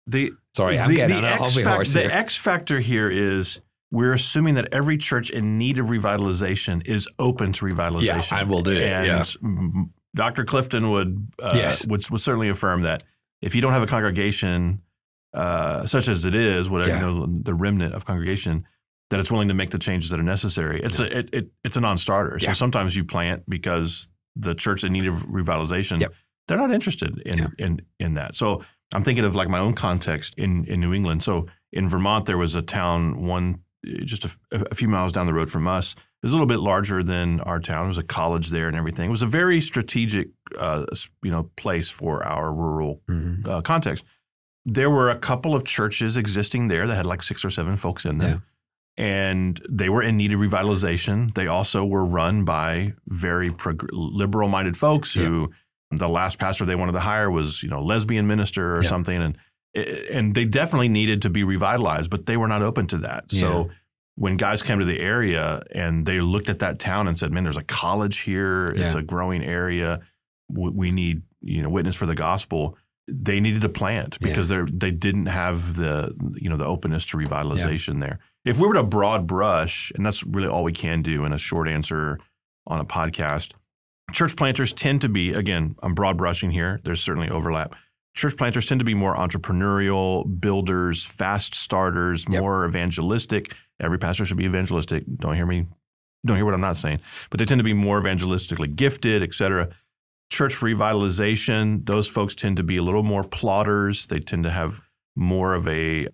[0.07, 2.13] The Sorry, I'm the, getting the on a X hobby fac- horse The.
[2.13, 3.59] X factor here is
[3.91, 8.39] we're assuming that every church in need of revitalization is open to revitalization.
[8.41, 9.19] and will do it, And yeah.
[9.21, 10.43] mm, Dr.
[10.45, 11.85] Clifton would uh, Yes.
[11.87, 13.03] would, would certainly affirm that
[13.41, 14.81] if you don't have a congregation
[15.33, 16.99] uh, such as it is, whatever Yeah.
[17.01, 18.65] you know, the remnant of congregation,
[19.09, 20.81] that it's willing to make the changes that are necessary.
[20.81, 22.39] It's a it, it, it's a non-starter.
[22.39, 22.53] So Yeah.
[22.53, 26.13] sometimes you plant because the church in need of revitalization, Yep.
[26.47, 27.47] they're not interested in, Yeah.
[27.59, 28.35] in in that.
[28.35, 31.21] So I'm thinking of like my own context in in New England.
[31.21, 33.59] So in Vermont, there was a town one
[34.05, 35.93] just a, a few miles down the road from us.
[35.93, 37.81] It was a little bit larger than our town.
[37.83, 39.07] There was a college there and everything.
[39.07, 40.85] It was a very strategic, uh,
[41.23, 43.47] you know, place for our rural Mhm.
[43.47, 44.03] uh, context.
[44.65, 48.05] There were a couple of churches existing there that had like six or seven folks
[48.05, 48.43] in them.
[48.97, 51.33] And they were in need of revitalization.
[51.33, 55.51] They also were run by very prog- liberal-minded folks who
[55.91, 58.89] the last pastor they wanted to hire was, you know, lesbian minister or Yeah.
[58.89, 59.37] something, and
[59.75, 63.31] and they definitely needed to be revitalized, but they were not open to that.
[63.31, 63.69] So
[64.15, 67.43] when guys came to the area and they looked at that town and said, "Man,
[67.43, 68.67] there's a college here.
[68.67, 70.01] It's a growing area.
[70.49, 74.29] We, need you know witness for the gospel." They needed to plant Yeah.
[74.29, 78.19] because they they didn't have the you know the openness to revitalization there.
[78.45, 81.37] If we were to broad brush, and that's really all we can do in a
[81.37, 82.19] short answer
[82.65, 83.51] on a podcast,
[84.13, 87.75] church planters tend to be again i'm broad brushing here there's certainly overlap
[88.15, 92.41] church planters tend to be more entrepreneurial, builders, fast starters, Yep.
[92.41, 93.53] more evangelistic.
[93.79, 95.03] Every pastor should be evangelistic.
[95.17, 95.67] Don't hear me.
[96.25, 96.99] Don't hear what I'm not saying.
[97.29, 99.69] But they tend to be more evangelistically gifted, et cetera.
[100.31, 104.07] Church revitalization, those folks tend to be a little more plotters.
[104.07, 104.81] They tend to have
[105.15, 106.07] more of a,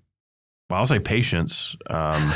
[0.70, 1.76] well, I'll say patience.
[1.90, 2.34] Um,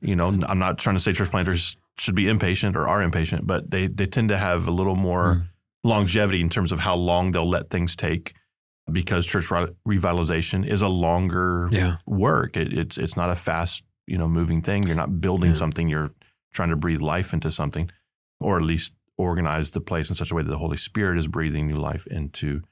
[0.00, 3.46] you know, I'm not trying to say church planters should be impatient or are impatient,
[3.46, 5.48] but they, they tend to have a little more Mm.
[5.84, 8.34] longevity in terms of how long they'll let things take
[8.90, 11.96] because church re- revitalization is a longer Yeah.
[12.06, 12.56] work.
[12.56, 14.86] It, it's it's not a fast, you know, moving thing.
[14.86, 15.54] You're not building Yeah.
[15.56, 15.88] something.
[15.88, 16.12] You're
[16.54, 17.90] trying to breathe life into something,
[18.40, 21.26] or at least organize the place in such a way that the Holy Spirit is
[21.26, 22.62] breathing new life into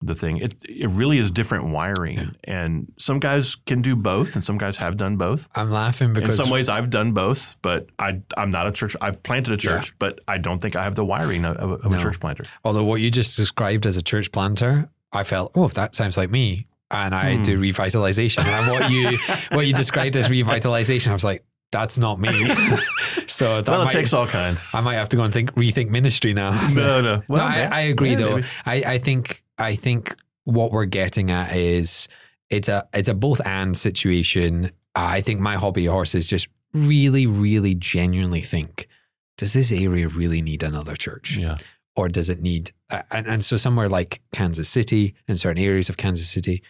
[0.00, 0.38] the thing.
[0.38, 2.30] It it really is different wiring, Yeah.
[2.44, 5.48] and some guys can do both, and some guys have done both.
[5.56, 8.94] I'm laughing because In some ways, I've done both, but I I'm not a church.
[9.00, 11.90] I've planted a church, but I don't think I have the wiring of, of, of
[11.90, 11.98] No.
[11.98, 12.44] a church planter.
[12.64, 16.30] although what you just described as a church planter, I felt, oh, that sounds like
[16.30, 16.66] me.
[16.90, 17.42] And I Hmm.
[17.42, 18.44] do revitalization.
[18.44, 19.18] And what you
[19.56, 22.30] what you described as revitalization, I was like, that's not me.
[23.26, 24.74] so that Well, might, takes all kinds.
[24.74, 26.52] I might have to go and think rethink ministry now.
[26.74, 27.22] no, no.
[27.28, 27.60] Well, no, I.
[27.70, 28.34] I agree Yeah, though.
[28.36, 28.46] maybe.
[28.64, 32.08] I, I think I think what we're getting at is
[32.48, 34.70] it's a it's a both and situation.
[34.94, 38.88] I think my hobby horses just really, really genuinely think,
[39.36, 41.36] does this area really need another church?
[41.36, 41.58] Yeah.
[41.98, 45.88] Or does it need uh, and, and so somewhere like kansas city in certain areas
[45.90, 46.62] of kansas city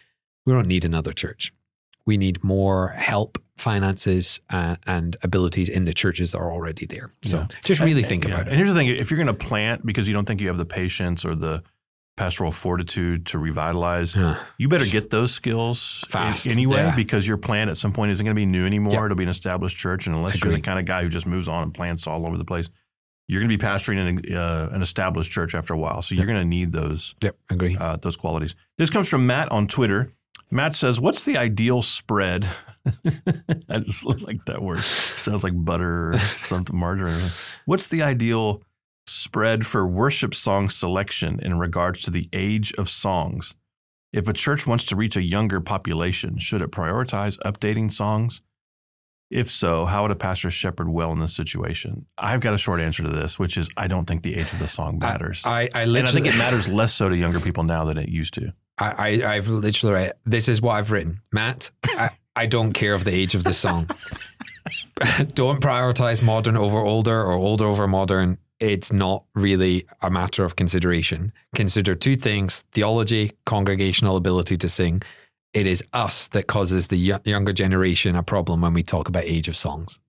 [0.45, 1.53] we don't need another church
[2.05, 7.11] we need more help finances uh, and abilities in the churches that are already there
[7.23, 7.47] so Yeah.
[7.63, 8.29] just really And- think yeah.
[8.31, 10.25] about And it And here's the thing: if you're going to plant because you don't
[10.25, 11.61] think you have the patience or the
[12.17, 14.35] pastoral fortitude to revitalize, Huh.
[14.57, 16.95] you better get those skills Fast, anyway, yeah.
[16.95, 18.91] because your plant at some point isn't going to be new anymore.
[18.93, 19.03] Yep.
[19.05, 21.47] It'll be an established church, and unless you're the kind of guy who just moves
[21.47, 22.69] on and plants all over the place,
[23.29, 26.01] you're going to be pastoring an, uh, an established church after a while.
[26.01, 28.55] So you're going to need those yep agree uh, those qualities.
[28.77, 30.09] This comes from Matt on Twitter.
[30.49, 32.49] Matt says, "What's the ideal spread?"
[33.69, 34.79] I just like that word.
[34.79, 37.29] Sounds like butter or something, margarine.
[37.65, 38.63] What's the ideal
[39.05, 43.53] spread for worship song selection in regards to the age of songs?
[44.11, 48.41] If a church wants to reach a younger population, should it prioritize updating songs?
[49.29, 52.07] If so, how would a pastor shepherd well in this situation?
[52.17, 54.59] I've got a short answer to this, which is I don't think the age of
[54.59, 55.41] the song matters.
[55.45, 58.09] I, I And I think it matters less so to younger people now than it
[58.09, 58.53] used to.
[58.79, 62.93] I, I I've literally read, this is what I've written Matt I, I don't care
[62.93, 63.85] of the age of the song
[65.33, 70.55] don't prioritize modern over older or older over modern it's not really a matter of
[70.55, 75.01] consideration consider two things theology congregational ability to sing
[75.53, 79.47] it is us that causes the younger generation a problem when we talk about age
[79.47, 79.99] of songs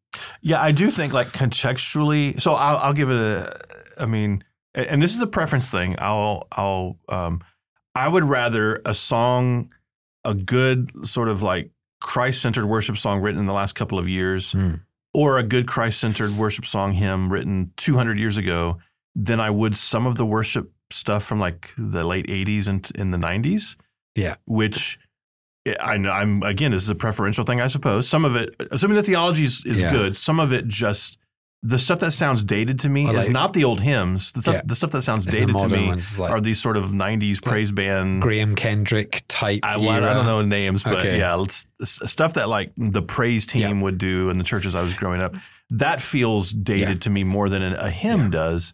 [0.43, 2.41] Yeah, I do think like contextually.
[2.41, 3.57] So I'll, I'll give it a.
[3.97, 4.43] I mean,
[4.75, 5.95] and this is a preference thing.
[5.99, 7.41] I'll I'll um,
[7.95, 9.71] I would rather a song,
[10.25, 14.09] a good sort of like Christ centered worship song written in the last couple of
[14.09, 14.81] years, Mm.
[15.15, 18.79] or a good Christ centered worship song hymn written 200 years ago,
[19.15, 23.11] than I would some of the worship stuff from like the late 80s and in
[23.13, 23.77] the 90s.
[24.17, 24.37] Yeah.
[24.45, 24.99] which.
[25.81, 26.71] I know I'm again.
[26.71, 28.09] This is a preferential thing, I suppose.
[28.09, 29.91] Some of it, assuming the theology is, is Yeah.
[29.93, 31.19] good, some of it just
[31.63, 34.33] the stuff that sounds dated to me Or is not the old hymns.
[34.33, 34.61] The stuff, Yeah.
[34.65, 37.71] the stuff that sounds It's dated to me like- are these sort of '90s praise
[37.71, 38.23] band.
[38.23, 40.15] graham kendrick type I, I era.
[40.15, 41.19] don't know names, but Okay.
[41.19, 41.45] yeah,
[41.85, 45.35] stuff that like the praise team would do in the churches I was growing up.
[45.69, 46.95] That feels dated Yeah.
[47.01, 48.73] to me more than a hymn does,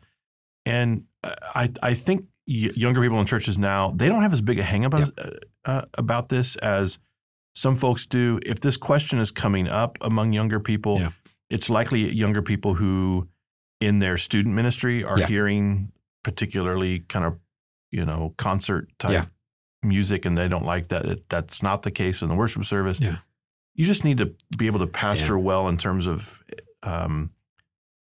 [0.65, 4.61] and uh, I I think younger people in churches now they don't have as big
[4.61, 5.31] a hang up as, uh,
[5.67, 6.99] uh, about this as
[7.55, 8.39] some folks do.
[8.45, 11.11] If this question is coming up among younger people, Yeah.
[11.51, 13.29] it's likely younger people who
[13.81, 15.27] in their student ministry are Yeah.
[15.27, 15.93] hearing
[16.25, 17.39] particularly kind of
[17.93, 19.25] you know concert type Yeah.
[19.83, 23.01] music and they don't like that it, that's not the case in the worship service
[23.75, 26.43] you just need to be able to pastor well in terms of
[26.83, 27.31] um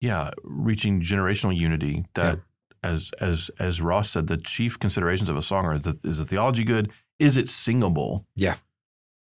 [0.01, 2.41] yeah reaching generational unity that
[2.83, 6.25] as as as ross said the chief considerations of a song are the, is the
[6.25, 8.57] theology good is it singable Yeah.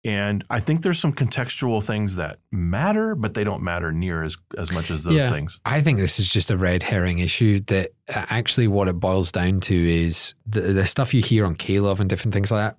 [0.05, 4.37] and I think there's some contextual things that matter, but they don't matter near as,
[4.57, 5.31] as much as those Yeah.
[5.31, 5.59] things.
[5.65, 7.61] I think this is just a red herring issue.
[7.67, 11.55] That uh, actually, what it boils down to is the, the stuff you hear on
[11.57, 12.79] K-Love and different things like that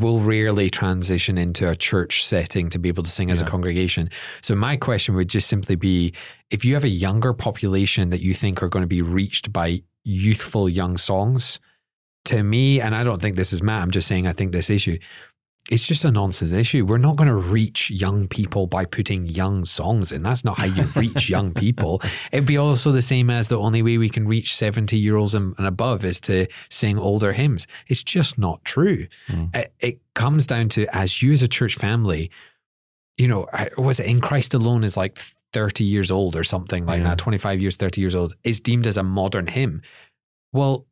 [0.00, 4.08] will rarely transition into a church setting to be able to sing as a congregation.
[4.40, 6.14] So, my question would just simply be
[6.50, 9.82] if you have a younger population that you think are going to be reached by
[10.02, 11.60] youthful young songs,
[12.26, 14.70] to me, and I don't think this is Matt, I'm just saying I think this
[14.70, 14.98] issue.
[15.68, 16.86] it's just a nonsense issue.
[16.86, 20.22] We're not going to reach young people by putting young songs in.
[20.22, 22.00] That's not how you reach young people.
[22.30, 25.34] It'd be also the same as the only way we can reach 70 year olds
[25.34, 27.66] and, and above is to sing older hymns.
[27.88, 29.08] It's just not true.
[29.26, 29.56] Mm.
[29.56, 32.30] It, it comes down to as you as a church family,
[33.16, 35.18] you know, was it in Christ alone is like
[35.52, 37.08] 30 years old or something like Yeah.
[37.08, 39.82] that, 25 years, 30 years old, is deemed as a modern hymn.
[40.52, 40.86] Well,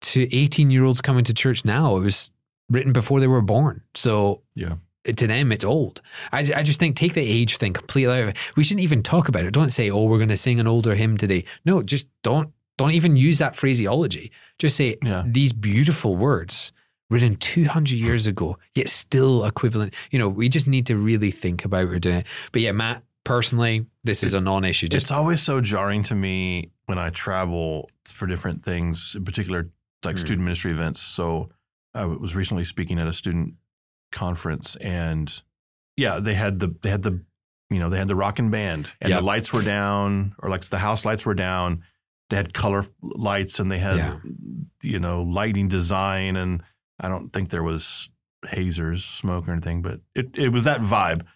[0.00, 2.30] to 18 year olds coming to church now, it was
[2.70, 3.82] written before they were born.
[3.94, 4.74] So Yeah.
[5.04, 6.02] to them, it's old.
[6.32, 8.36] I, I just think take the age thing completely out of it.
[8.56, 9.52] We shouldn't even talk about it.
[9.54, 11.44] Don't say, oh, we're going to sing an older hymn today.
[11.64, 14.30] No, just don't don't even use that phraseology.
[14.58, 15.24] Just say Yeah.
[15.26, 16.72] these beautiful words
[17.10, 19.94] written 200 years ago, yet still equivalent.
[20.10, 22.22] You know, we just need to really think about what we're doing.
[22.52, 24.88] But yeah, Matt, personally, this is a non-issue.
[24.88, 29.70] Just it's always so jarring to me when I travel for different things, in particular
[30.04, 30.20] like Mm.
[30.20, 31.00] student ministry events.
[31.00, 31.50] So
[31.94, 33.54] I was recently speaking at a student
[34.12, 35.42] conference, and
[35.96, 37.22] yeah, they had the they had the
[37.70, 39.20] you know they had the rockin' band, and Yep.
[39.20, 41.82] the lights were down, or like the house lights were down.
[42.30, 44.18] They had color lights, and they had Yeah.
[44.82, 46.62] you know lighting design, and
[47.00, 48.08] I don't think there was
[48.48, 51.26] hazers, smoke, or anything, but it it was that vibe.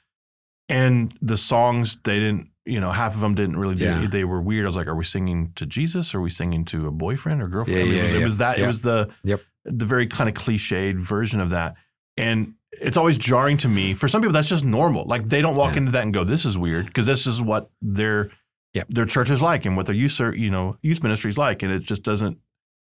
[0.68, 3.84] And the songs they didn't, you know, half of them didn't really do.
[3.84, 4.06] Yeah.
[4.06, 4.64] They were weird.
[4.66, 6.14] I was like, are we singing to Jesus?
[6.14, 7.78] Or are we singing to a boyfriend or girlfriend?
[7.78, 8.58] Yeah, I mean, yeah, it, was, it was that.
[8.58, 9.40] It was the Yep.
[9.64, 11.74] the very kind of cliched version of that.
[12.16, 13.94] And it's always jarring to me.
[13.94, 15.04] For some people, that's just normal.
[15.06, 17.70] Like they don't walk into that and go, "This is weird," because this is what
[17.82, 18.30] their
[18.74, 18.88] Yep.
[18.90, 21.70] their church is like and what their youth, you know, youth ministry is like, and
[21.72, 22.38] it just doesn't.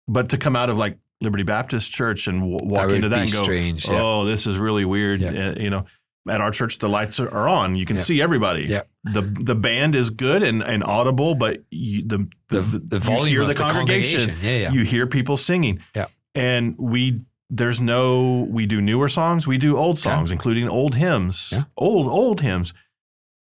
[0.08, 3.32] But to come out of like Liberty Baptist Church and w- walk into that and
[3.32, 3.88] go, strange.
[3.90, 5.86] "Oh, this is really weird," uh, you know.
[6.30, 7.76] At our church, the lights are, on.
[7.76, 8.04] You can Yeah.
[8.04, 8.66] see everybody.
[8.66, 8.82] Yeah.
[9.04, 13.00] The the band is good and, and audible, but you, the, the, the, the you
[13.02, 14.36] volume hear of the, the congregation.
[14.42, 14.72] Yeah, yeah.
[14.72, 15.80] You hear people singing.
[15.96, 16.08] Yeah.
[16.36, 21.50] And we there's no we do newer songs, we do old songs, including old hymns.
[21.54, 21.64] Yeah.
[21.78, 22.74] Old old hymns.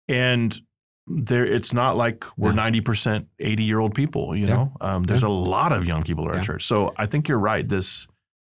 [0.08, 0.54] And
[1.06, 2.56] there it's not like we're Yeah.
[2.56, 4.54] ninety percent eighty year old people, you Yeah.
[4.54, 4.76] know.
[4.80, 6.42] Um, there's a lot of young people at our Yeah.
[6.42, 6.64] church.
[6.66, 7.66] So I think you're right.
[7.68, 8.06] This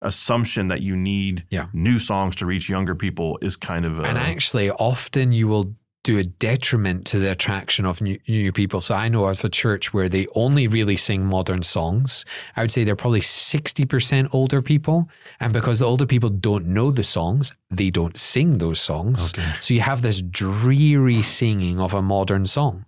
[0.03, 1.67] assumption that you need Yeah.
[1.73, 5.75] new songs to reach younger people is kind of a, and actually, often you will
[6.05, 8.81] do a detriment to the attraction of new, new people.
[8.81, 12.25] So I know of a church where they only really sing modern songs.
[12.57, 15.09] I would say they're probably 60% older people.
[15.39, 19.35] And because the older people don't know the songs, they don't sing those songs.
[19.35, 19.53] Okay.
[19.61, 22.85] So you have this dreary singing of a modern song.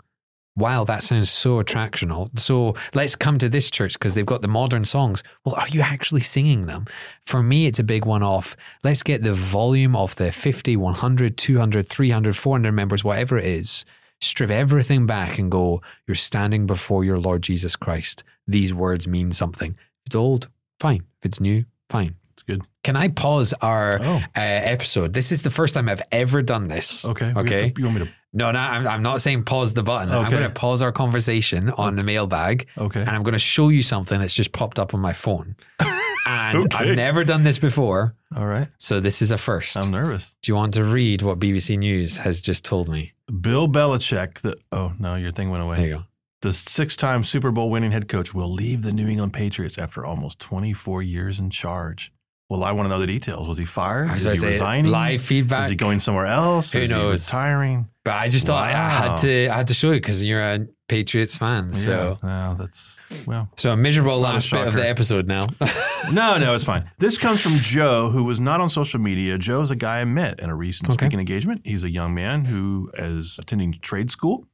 [0.57, 2.37] Wow, that sounds so attractional.
[2.39, 5.23] So let's come to this church because they've got the modern songs.
[5.45, 6.87] Well, are you actually singing them?
[7.25, 8.57] For me, it's a big one off.
[8.83, 13.85] Let's get the volume of the 50, 100, 200, 300, 400 members, whatever it is,
[14.21, 18.23] strip everything back and go, you're standing before your Lord Jesus Christ.
[18.47, 19.71] These words mean something.
[19.71, 20.49] If it's old,
[20.81, 21.05] fine.
[21.21, 22.17] If it's new, fine.
[22.35, 22.63] it's good.
[22.83, 24.17] Can I pause our Oh.
[24.17, 25.15] uh, episode?
[25.15, 27.05] This is the first time I've ever done this.
[27.05, 27.33] Okay.
[27.37, 27.71] Okay.
[27.71, 30.13] to- you want me to No, no, I'm, I'm not saying pause the button.
[30.15, 33.01] I'm going to pause our conversation on the mailbag Okay.
[33.01, 35.57] and I'm going to show you something that's just popped up on my phone.
[36.27, 36.91] And Okay.
[36.91, 38.15] I've never done this before.
[38.37, 38.69] All right.
[38.79, 40.33] So this is a 1st I'm nervous.
[40.43, 43.15] Do you want to read what BBC News has just told me?
[43.41, 45.77] Bill Belichick, the oh no, your thing went away.
[45.79, 46.05] There you go.
[46.43, 50.39] The six-time Super Bowl winning head coach will leave the New England Patriots after almost
[50.41, 52.13] 24 years in charge.
[52.51, 53.47] Well, I want to know the details.
[53.47, 54.11] Was he fired?
[54.11, 54.91] Is he say, resigning?
[54.91, 55.65] live feedback.
[55.65, 56.73] Is he going somewhere else?
[56.73, 57.31] Who Is knows?
[57.31, 57.89] he retiring?
[58.05, 60.67] But I just thought I had to I had to show you because you're a
[60.89, 61.73] Patriots fan.
[61.73, 63.49] So yeah, no, that's well.
[63.57, 65.47] so a miserable not a last bit of the episode now.
[66.13, 66.91] No, no, it's fine.
[66.99, 69.37] This comes from Joe, who was not on social media.
[69.37, 70.95] Joe's a guy I met in a recent Okay.
[70.97, 71.61] speaking engagement.
[71.63, 74.47] He's a young man who is attending trade school,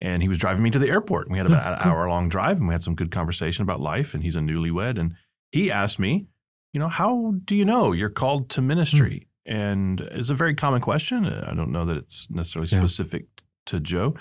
[0.00, 1.30] and he was driving me to the airport.
[1.30, 1.92] We had about hmm, an cool.
[1.92, 4.14] hour long drive, and we had some good conversation about life.
[4.14, 5.14] And he's a newlywed, and
[5.52, 6.26] he asked me,
[6.72, 9.26] you know, how do you know you're called to ministry?
[9.46, 11.24] And it's a very common question.
[11.26, 12.78] I don't know that it's necessarily Yeah.
[12.80, 13.24] specific
[13.66, 14.14] to Joe,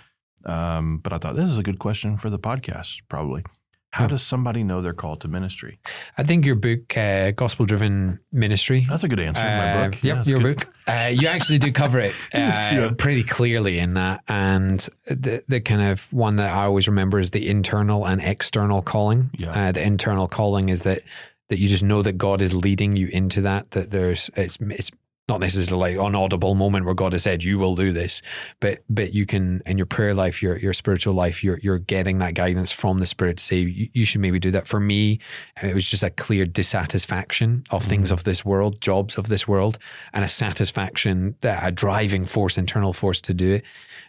[0.45, 3.01] um, but I thought this is a good question for the podcast.
[3.09, 3.43] Probably,
[3.91, 4.09] how Yeah.
[4.11, 5.79] does somebody know they're called to ministry?
[6.17, 9.41] I think your book, uh, Gospel Driven Ministry, That's a good answer.
[9.41, 10.03] Uh, my book.
[10.03, 10.57] Yep, that's your good.
[10.57, 10.67] book.
[10.87, 12.91] Uh, you actually do cover it uh, Yeah.
[12.97, 17.31] pretty clearly in that, and the the kind of one that I always remember is
[17.31, 19.29] the internal and external calling.
[19.37, 19.49] Yeah.
[19.51, 21.01] Uh, the internal calling is that
[21.49, 23.71] that you just know that God is leading you into that.
[23.71, 24.91] That there's it's it's
[25.29, 28.21] not necessarily like an audible moment where God has said you will do this,
[28.59, 32.17] but but you can in your prayer life, your your spiritual life, you're you're getting
[32.17, 34.67] that guidance from the Spirit to say you, you should maybe do that.
[34.67, 35.19] For me,
[35.61, 39.77] it was just a clear dissatisfaction of things of this world, jobs of this world,
[40.13, 43.63] and a satisfaction, that a driving force, internal force to do it.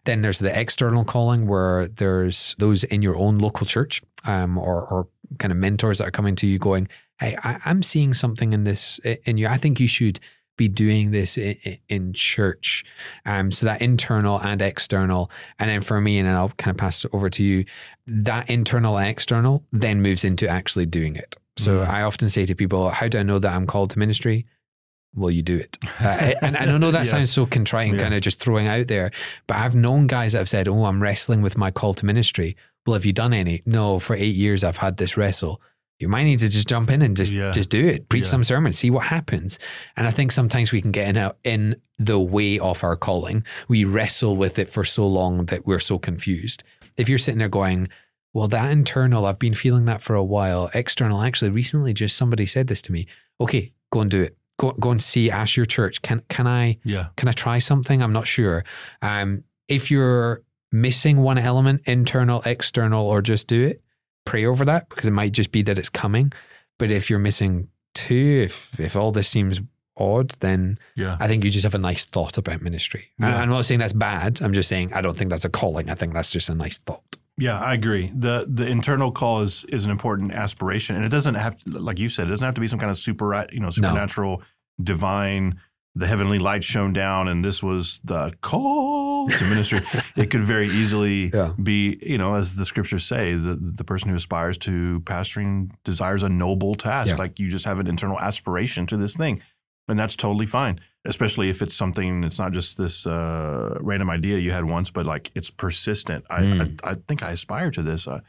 [0.06, 4.86] Then there's the external calling where there's those in your own local church um, or,
[4.86, 5.08] or
[5.38, 6.88] kind of mentors that are coming to you going,
[7.20, 9.46] Hey, I, I'm seeing something in this in you.
[9.48, 10.18] I think you should
[10.56, 11.56] be doing this in,
[11.88, 12.84] in church.
[13.24, 15.30] Um, so that internal and external.
[15.58, 17.64] And then for me, and then I'll kind of pass it over to you,
[18.06, 21.36] that internal and external then moves into actually doing it.
[21.56, 21.88] So Mm.
[21.88, 24.46] I often say to people, How do I know that I'm called to ministry?
[25.14, 25.76] Well, you do it.
[26.00, 27.10] Uh, and, and I know that Yeah.
[27.10, 28.02] sounds so contrite and Yeah.
[28.02, 29.10] kind of just throwing out there,
[29.46, 32.54] but I've known guys that have said, Oh, I'm wrestling with my call to ministry.
[32.86, 33.62] Well, have you done any?
[33.66, 35.60] No, for eight years I've had this wrestle.
[36.00, 37.50] You might need to just jump in and just Yeah.
[37.52, 38.08] just do it.
[38.08, 38.30] Preach Yeah.
[38.30, 39.58] some sermons, see what happens.
[39.96, 43.44] And I think sometimes we can get in, a, in the way of our calling.
[43.68, 46.64] We wrestle with it for so long that we're so confused.
[46.96, 47.88] If you're sitting there going,
[48.32, 50.70] well, that internal, I've been feeling that for a while.
[50.72, 53.06] External, actually, recently, just somebody said this to me.
[53.40, 54.36] Okay, go and do it.
[54.58, 55.30] Go, go and see.
[55.30, 56.00] Ask your church.
[56.02, 57.06] Can can I Yeah.
[57.16, 58.02] can I try something?
[58.02, 58.64] I'm not sure.
[59.02, 63.82] Um, if you're missing one element, internal, external, or just do it,
[64.30, 66.32] pray over that because it might just be that it's coming.
[66.78, 69.60] But if you're missing two, if if all this seems
[69.96, 71.16] odd, then Yeah.
[71.20, 73.04] I think you just have a nice thought about ministry.
[73.18, 73.40] And Yeah.
[73.42, 74.40] I'm not saying that's bad.
[74.42, 75.90] I'm just saying I don't think that's a calling.
[75.90, 77.04] I think that's just a nice thought.
[77.36, 78.10] Yeah, I agree.
[78.26, 81.98] the The internal call is is an important aspiration, and it doesn't have, to, like
[81.98, 84.42] you said, it doesn't have to be some kind of super, you know, supernatural,
[84.82, 85.58] divine.
[85.96, 89.80] The heavenly light shone down, and this was the call to ministry.
[90.16, 91.52] it could very easily Yeah.
[91.60, 96.22] be, you know, as the scriptures say, the the person who aspires to pastoring desires
[96.22, 97.10] a noble task.
[97.12, 97.16] Yeah.
[97.18, 99.42] Like you just have an internal aspiration to this thing,
[99.88, 100.80] and that's totally fine.
[101.04, 105.06] Especially if it's something, it's not just this uh, random idea you had once, but
[105.06, 106.24] like it's persistent.
[106.30, 106.80] I, Mm.
[106.84, 108.06] I, I think I aspire to this.
[108.06, 108.20] Uh,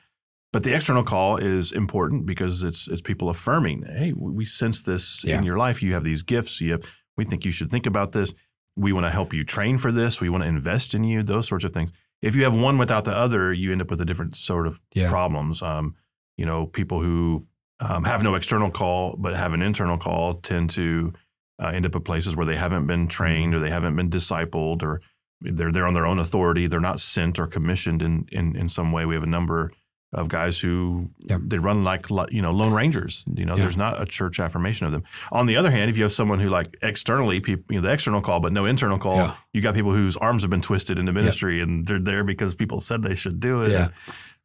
[0.54, 5.24] but the external call is important because it's it's people affirming, hey, we sense this
[5.24, 5.38] Yeah.
[5.38, 5.84] in your life.
[5.84, 6.60] You have these gifts.
[6.60, 6.84] You have,
[7.22, 8.34] we think you should think about this.
[8.76, 10.20] We want to help you train for this.
[10.20, 11.22] We want to invest in you.
[11.22, 11.92] Those sorts of things.
[12.22, 14.82] If you have one without the other, you end up with a different sort of
[14.96, 15.08] Yeah.
[15.10, 15.62] problems.
[15.62, 15.94] Um,
[16.38, 17.46] you know, people who
[17.80, 21.14] um, have no external call but have an internal call tend to
[21.62, 24.82] uh, end up at places where they haven't been trained or they haven't been discipled
[24.82, 25.00] or
[25.42, 26.66] they're there on their own authority.
[26.68, 29.06] They're not sent or commissioned in in, in some way.
[29.06, 29.72] We have a number
[30.14, 31.38] of guys who Yeah.
[31.42, 33.24] they run like you know lone rangers.
[33.34, 33.64] You know, Yeah.
[33.64, 35.04] there's not a church affirmation of them.
[35.32, 37.94] On the other hand, if you have someone who like externally, people, you know, the
[37.94, 39.34] external call but no internal call, Yeah.
[39.54, 42.82] you got people whose arms have been twisted into ministry and they're there because people
[42.82, 43.72] said they should do it.
[43.72, 43.90] Yeah.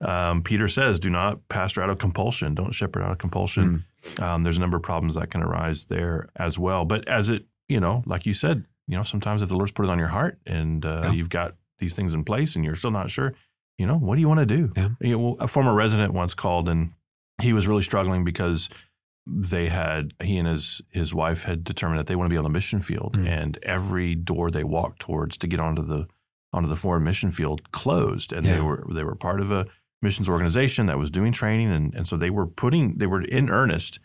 [0.01, 2.55] Um, Peter says, "Do not pastor out of compulsion.
[2.55, 3.85] Don't shepherd out of compulsion."
[4.19, 4.23] Hmm.
[4.23, 6.85] Um, there's a number of problems that can arise there as well.
[6.85, 9.85] But as it, you know, like you said, you know, sometimes if the Lord's put
[9.87, 12.91] it on your heart and uh, you've got these things in place and you're still
[12.93, 13.35] not sure,
[13.79, 14.73] you know, what do you want to do?
[14.77, 14.89] Yeah.
[15.01, 16.93] You know, a former resident once called and
[17.43, 18.69] he was really struggling because
[19.27, 22.45] they had he and his his wife had determined that they want to be on
[22.45, 23.27] the mission field Mm.
[23.29, 26.07] and every door they walked towards to get onto the
[26.53, 29.67] onto the foreign mission field closed and they were they were part of a
[30.01, 33.51] missions organization that was doing training and, and so they were putting they were in
[33.51, 33.99] earnest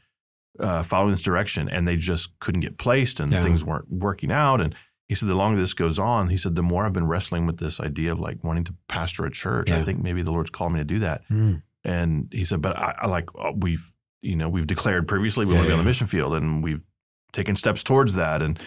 [0.60, 3.42] uh, following this direction and they just couldn't get placed and Yeah.
[3.44, 4.74] things weren't working out and
[5.12, 7.58] he said the longer this goes on he said the more I've been wrestling with
[7.58, 10.72] this idea of like wanting to pastor a church I think maybe the Lord's called
[10.74, 11.62] me to do that Mm.
[11.84, 13.86] and he said, but I, I like uh, we've
[14.22, 16.64] you know we've declared previously we Yeah, want to be on the mission field, and
[16.64, 16.84] we've
[17.34, 18.42] taken steps towards that.
[18.42, 18.60] And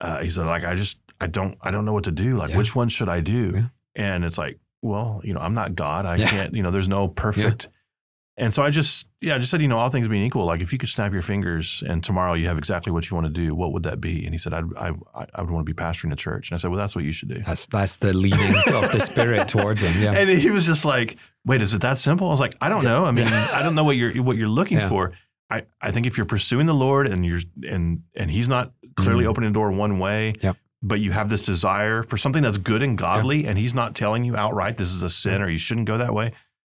[0.00, 2.36] uh, he said, like I just I don't I don't know what to do.
[2.36, 2.56] Like Yeah.
[2.58, 3.52] which one should I do?
[3.54, 3.68] Yeah.
[3.94, 6.06] And it's like, well, you know, I'm not God.
[6.06, 6.28] I Yeah.
[6.30, 6.54] can't.
[6.54, 7.68] You know, there's no perfect.
[8.38, 10.60] And so I just yeah I just said, you know, all things being equal, like
[10.60, 13.32] if you could snap your fingers and tomorrow you have exactly what you want to
[13.32, 14.24] do, what would that be?
[14.26, 14.92] And he said, I'd, I
[15.34, 16.50] I would want to be pastoring a church.
[16.50, 17.40] And I said, well, that's what you should do.
[17.40, 20.02] That's that's the leading of the spirit towards him.
[20.02, 20.12] Yeah.
[20.12, 21.16] And he was just like,
[21.46, 23.06] "Wait, is it that simple?" I was like, "I don't know.
[23.06, 24.88] I mean, I don't know what you're what you're looking Yeah.
[24.90, 25.12] for.
[25.48, 29.24] I, I think if you're pursuing the Lord and you're and and He's not clearly
[29.24, 29.28] Mhm.
[29.28, 30.34] opening the door one way,
[30.82, 34.24] but you have this desire for something that's good and godly, and He's not telling
[34.24, 36.32] you outright this is a sin or you shouldn't go that way.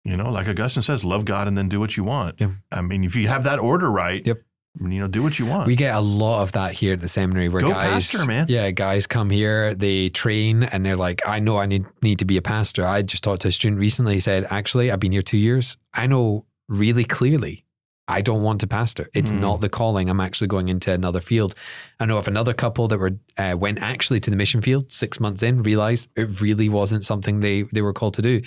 [0.08, 2.40] You know, like Augustine says, love God and then do what you want.
[2.72, 4.40] I mean, if you have that order right, Yep.
[4.80, 5.66] you know, do what you want.
[5.66, 8.46] We get a lot of that here at the seminary where Go guys, pastor, man.
[8.48, 12.24] yeah, guys come here, they train, and they're like, "I know I need need to
[12.24, 14.14] be a pastor." I just talked to a student recently.
[14.14, 15.76] He said, "Actually, I've been here two years.
[15.92, 17.64] I know really clearly
[18.10, 19.10] I don't want to pastor.
[19.12, 19.40] It's Mm.
[19.40, 20.08] not the calling.
[20.08, 21.54] I'm actually going into another field."
[22.00, 25.18] I know of another couple that were uh, went actually to the mission field six
[25.20, 28.40] months in, realized it really wasn't something they they were called to do.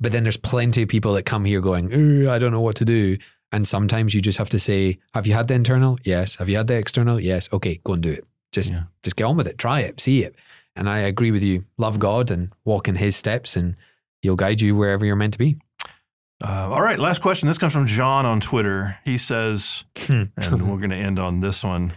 [0.00, 2.84] But then there's plenty of people that come here going, I don't know what to
[2.84, 3.18] do.
[3.52, 5.98] And sometimes you just have to say, Have you had the internal?
[6.04, 6.36] Yes.
[6.36, 7.20] Have you had the external?
[7.20, 7.48] Yes.
[7.52, 8.24] Okay, go and do it.
[8.52, 8.84] Just Yeah.
[9.02, 9.58] just get on with it.
[9.58, 10.00] Try it.
[10.00, 10.36] See it.
[10.76, 11.64] And I agree with you.
[11.76, 13.76] Love God and walk in his steps and
[14.22, 15.58] he'll guide you wherever you're meant to be.
[16.42, 17.48] Uh, all right, last question.
[17.48, 18.96] This comes from John on Twitter.
[19.04, 20.24] He says, Hmm.
[20.36, 21.94] and we're going to end on this one.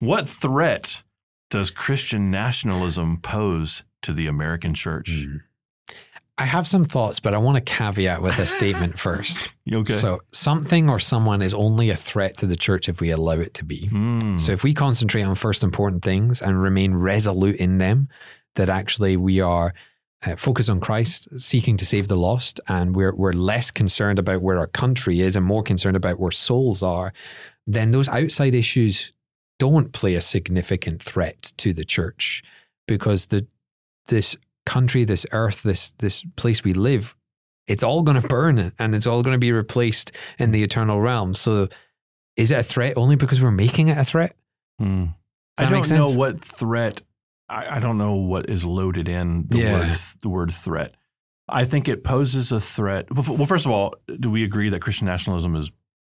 [0.00, 1.02] What threat
[1.50, 5.10] does Christian nationalism pose to the American church?
[5.10, 5.40] Mm.
[6.36, 9.48] I have some thoughts, but I want to caveat with a statement first.
[9.72, 9.94] Okay?
[9.94, 13.54] So, something or someone is only a threat to the church if we allow it
[13.54, 13.86] to be.
[13.86, 14.36] Hmm.
[14.36, 18.10] So, if we concentrate on first important things and remain resolute in them,
[18.56, 19.72] that actually we are
[20.26, 24.42] uh, focused on Christ, seeking to save the lost, and we're, we're less concerned about
[24.42, 27.14] where our country is and more concerned about where souls are,
[27.66, 29.12] then those outside issues
[29.58, 32.42] don't play a significant threat to the church
[32.86, 33.46] because the
[34.08, 37.14] this country, this earth, this this place we live,
[37.66, 41.00] it's all going to burn and it's all going to be replaced in the eternal
[41.00, 41.34] realm.
[41.34, 41.68] So,
[42.36, 44.36] is it a threat only because we're making it a threat?
[44.78, 45.04] Hmm.
[45.56, 47.02] I don't know what threat.
[47.48, 49.72] I, I don't know what is loaded in the Yeah.
[49.72, 50.94] word the word threat.
[51.48, 53.06] I think it poses a threat.
[53.14, 55.70] Well, well, first of all, do we agree that Christian nationalism is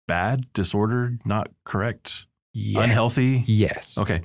[0.07, 2.83] bad, disordered, not correct, Yeah.
[2.83, 3.43] unhealthy?
[3.47, 3.97] Yes.
[3.97, 4.21] Okay.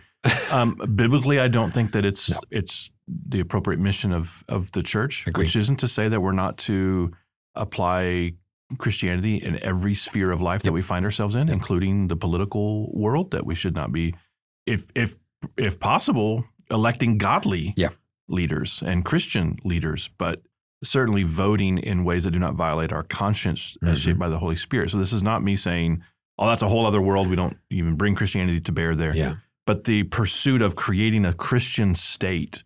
[0.50, 2.38] Um, biblically, I don't think that it's No.
[2.50, 5.44] it's the appropriate mission of of the church, Agreed.
[5.44, 7.12] which isn't to say that we're not to
[7.54, 8.32] apply
[8.78, 11.54] Christianity in every sphere of life that we find ourselves in, Yep.
[11.54, 13.30] including the political world.
[13.30, 14.14] That we should not be,
[14.66, 15.14] if if
[15.56, 17.90] if possible, electing godly Yeah.
[18.28, 20.42] leaders and Christian leaders, but
[20.82, 24.04] certainly voting in ways that do not violate our conscience as Mhm.
[24.04, 24.90] shaped by the Holy Spirit.
[24.90, 26.02] So this is not me saying,
[26.38, 27.28] "Oh, that's a whole other world.
[27.30, 29.36] We don't even bring Christianity to bear there." Yeah.
[29.66, 32.64] But the pursuit of creating a Christian state,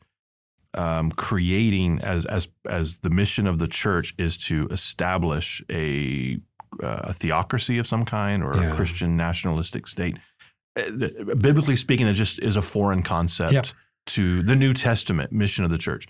[0.75, 6.39] um, creating as as as the mission of the church is to establish a
[6.83, 8.73] uh, a theocracy of some kind or Yeah.
[8.73, 10.17] a Christian nationalistic state.
[10.79, 10.83] Uh,
[11.41, 13.75] Biblically speaking, it just is a foreign concept
[14.07, 16.07] to the New Testament mission of the church.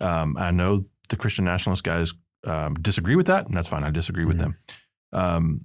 [0.00, 2.12] Um, I know the Christian nationalist guys
[2.44, 3.84] um, disagree with that, and that's fine.
[3.84, 4.40] I disagree with Mhm.
[4.40, 4.54] them.
[5.12, 5.60] Um,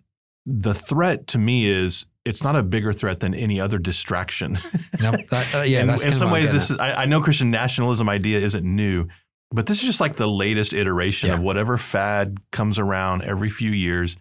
[0.45, 4.57] the threat to me is it's not a bigger threat than any other distraction.
[5.01, 8.09] No, that, uh, yeah, in, in some ways, this is, I, I know Christian nationalism
[8.09, 9.07] idea isn't new,
[9.51, 11.35] but this is just like the latest iteration Yeah.
[11.35, 14.17] of whatever fad comes around every few years.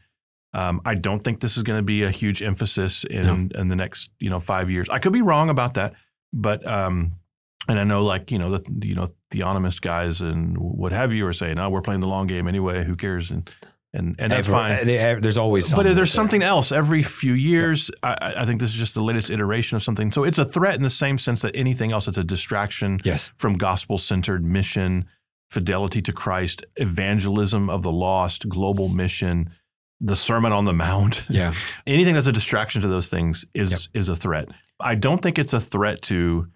[0.52, 3.76] Um, I don't think this is going to be a huge emphasis in in the
[3.76, 4.88] next you know five years.
[4.88, 5.94] I could be wrong about that,
[6.32, 7.12] but um,
[7.68, 11.26] and I know like you know the you know theonomist guys and what have you
[11.26, 12.84] are saying, oh, we're playing the long game anyway.
[12.84, 13.30] Who cares?
[13.30, 13.48] And
[13.96, 14.86] and and that's Ever- fine.
[14.86, 17.90] they- there's always But there's something else every few years.
[18.02, 20.12] I, I- I think this is just the latest iteration of something.
[20.12, 22.06] So it's a threat in the same sense that anything else.
[22.06, 23.30] It's a distraction Yes.
[23.36, 25.06] from gospel centered mission,
[25.50, 29.50] fidelity to Christ, evangelism of the lost, global mission,
[30.00, 31.24] the Sermon on the Mount.
[31.30, 31.54] Yeah.
[31.86, 33.80] Anything that's a distraction to those things is Yep.
[33.94, 34.48] is a threat.
[34.80, 36.48] I don't think it's a threat to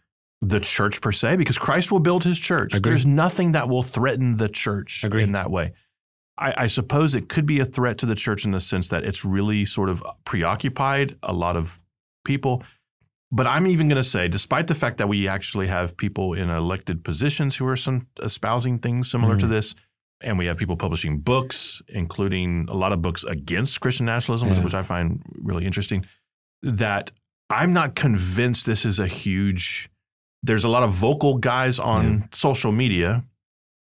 [0.43, 2.75] the church per se because Christ will build his church.
[2.75, 2.91] Agreed.
[2.91, 5.25] There's nothing that will threaten the church Agreed.
[5.25, 5.73] in that way.
[6.41, 9.05] I, I suppose it could be a threat to the church in the sense that
[9.05, 11.81] it's really sort of preoccupied a lot of
[12.25, 12.63] people.
[13.33, 16.51] But I'm even going to say, despite the fact that we actually have people in
[16.51, 19.51] elected positions who are some espousing things similar to Mhm.
[19.51, 19.75] this,
[20.21, 24.65] and we have people publishing books, including a lot of books against Christian nationalism, Yeah.
[24.65, 26.05] which I find really interesting,
[26.63, 27.13] that
[27.49, 29.89] I'm not convinced this is a huge.
[30.43, 33.25] There's a lot of vocal guys on social media,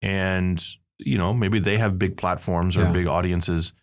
[0.01, 0.63] and
[0.99, 2.91] you know maybe they have big platforms or Yeah.
[2.91, 3.73] big audiences,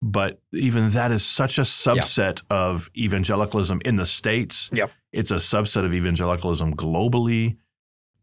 [0.00, 4.70] but even that is such a subset of evangelicalism in the states.
[4.72, 4.90] Yep.
[5.12, 7.56] It's a subset of evangelicalism globally.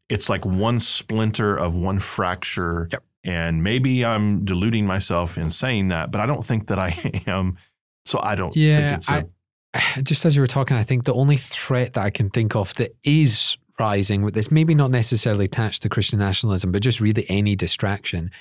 [0.09, 2.87] It's like one splinter of one fracture.
[2.91, 3.03] Yep.
[3.23, 7.57] And maybe I'm deluding myself in saying that, but I don't think that I am.
[8.05, 9.27] So I don't think Yeah, it's a
[9.75, 12.55] I, just as you were talking, I think the only threat that I can think
[12.55, 16.99] of that is rising with this, maybe not necessarily attached to Christian nationalism, but just
[16.99, 18.31] really any distraction,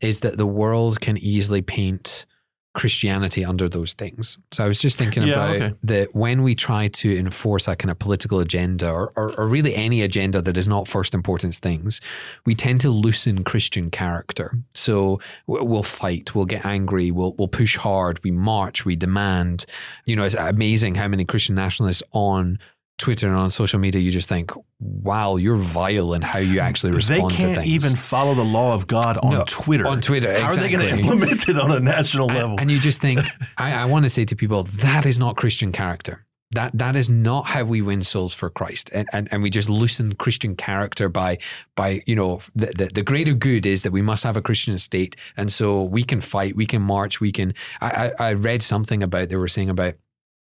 [0.00, 2.26] is that the world can easily paint
[2.74, 4.38] Christianity under those things.
[4.52, 5.74] So I was just thinking Yeah, about okay.
[5.82, 9.74] that when we try to enforce a kind of political agenda or, or, or really
[9.74, 12.00] any agenda that is not first importance things,
[12.46, 14.58] we tend to loosen Christian character.
[14.74, 19.64] So we'll fight, we'll get angry, we'll, we'll push hard, we march, we demand.
[20.04, 22.60] You know, it's amazing how many Christian nationalists on
[22.98, 26.90] Twitter and on social media, you just think, wow, you're vile in how you actually
[26.90, 27.68] they respond to can't things.
[27.68, 29.86] even follow the law of God on No, Twitter.
[29.86, 32.50] on Twitter, How are they going to implement it on a national level?
[32.52, 33.20] And, and you just think,
[33.58, 36.24] I, I want to say to people, that is not Christian character.
[36.52, 39.68] That that is not how we win souls for Christ, and and, and we just
[39.68, 41.36] loosen Christian character by
[41.76, 44.78] by you know the, the the greater good is that we must have a Christian
[44.78, 47.52] state, and so we can fight, we can march, we can.
[47.82, 49.96] I I, I read something about they were saying about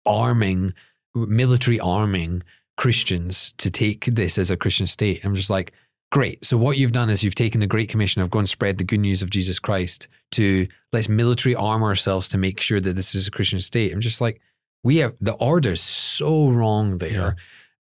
[0.06, 0.76] arming,
[1.16, 2.44] military arming
[2.78, 5.24] Christians to take this as a Christian state.
[5.24, 5.72] I'm just like,
[6.12, 6.44] great.
[6.46, 8.84] So what you've done is you've taken the Great Commission of go and spread the
[8.84, 13.16] good news of Jesus Christ to let's military arm ourselves to make sure that this
[13.16, 13.94] is a Christian state.
[13.94, 14.42] I'm just like,
[14.84, 17.12] we have the order's so wrong there.
[17.12, 17.32] Yeah.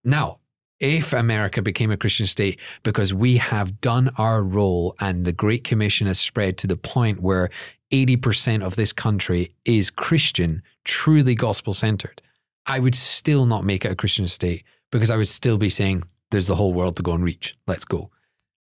[0.03, 0.39] Now,
[0.79, 5.63] if America became a Christian state, because we have done our role and the Great
[5.63, 7.49] Commission has spread to the point where
[7.91, 12.21] 80% of this country is Christian, truly gospel centered,
[12.65, 16.03] I would still not make it a Christian state because I would still be saying,
[16.31, 17.55] there's the whole world to go and reach.
[17.67, 18.11] Let's go.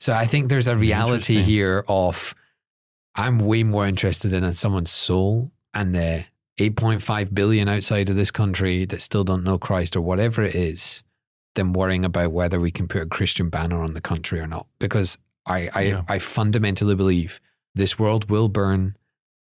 [0.00, 2.34] So I think there's a reality here of
[3.14, 6.24] I'm way more interested in someone's soul and the
[6.59, 11.03] 8.5 billion outside of this country that still don't know Christ or whatever it is
[11.55, 14.66] than worrying about whether we can put a Christian banner on the country or not.
[14.78, 16.03] Because I, I, yeah.
[16.09, 17.40] I fundamentally believe
[17.74, 18.96] this world will burn,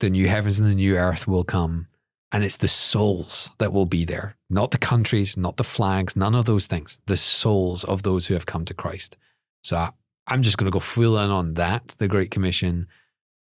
[0.00, 1.88] the new heavens and the new earth will come,
[2.30, 6.34] and it's the souls that will be there, not the countries, not the flags, none
[6.34, 9.16] of those things, the souls of those who have come to Christ.
[9.62, 9.90] So I,
[10.26, 12.86] I'm just going to go full in on that, the Great Commission.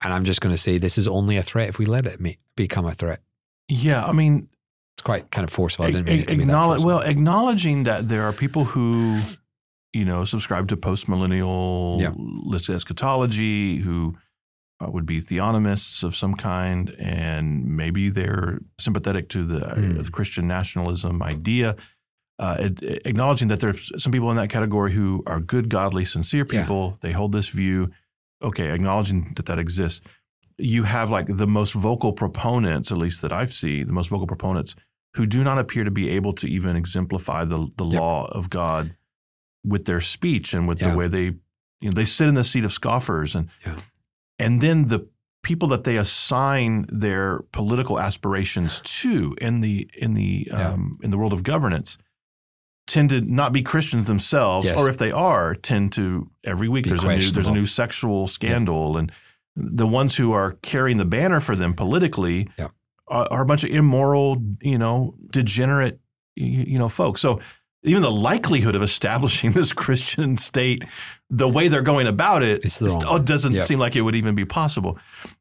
[0.01, 2.19] And I'm just going to say this is only a threat if we let it
[2.55, 3.19] become a threat.
[3.67, 4.47] Yeah, I mean,
[4.95, 5.85] it's quite kind of forceful.
[5.85, 6.87] I didn't mean it to be that forceful.
[6.87, 9.19] Well, acknowledging that there are people who,
[9.91, 12.13] you know, subscribe to postmillennial yeah.
[12.15, 14.15] listed eschatology, who
[14.89, 19.99] would be theonomists of some kind, and maybe they're sympathetic to the, mm.
[19.99, 21.75] uh, the Christian nationalism idea.
[22.39, 26.45] Uh, it, acknowledging that there's some people in that category who are good, godly, sincere
[26.45, 26.89] people.
[26.91, 26.97] Yeah.
[27.01, 27.91] They hold this view.
[28.41, 30.01] Okay, acknowledging that that exists
[30.61, 34.27] you have like the most vocal proponents, at least that I've seen, the most vocal
[34.27, 34.75] proponents
[35.15, 37.99] who do not appear to be able to even exemplify the the yep.
[37.99, 38.95] law of God
[39.63, 40.91] with their speech and with yeah.
[40.91, 43.77] the way they you know they sit in the seat of scoffers and yeah.
[44.41, 45.07] And then the
[45.43, 50.69] people that they assign their political aspirations to in the in the yeah.
[50.69, 51.97] um, in the world of governance
[52.87, 54.79] tend to not be Christians themselves, yes.
[54.79, 57.65] or if they are, tend to every week be there's a new there's a new
[57.65, 59.11] sexual scandal and
[59.55, 62.67] the ones who are carrying the banner for them politically yeah.
[63.07, 65.99] are, are, a bunch of immoral, you know, degenerate,
[66.35, 67.19] you know, folks.
[67.19, 67.41] So
[67.83, 70.83] even the likelihood of establishing this Christian state,
[71.29, 72.63] the way they're going about it,
[73.15, 73.63] it doesn't yep.
[73.63, 74.99] seem like it would even be possible.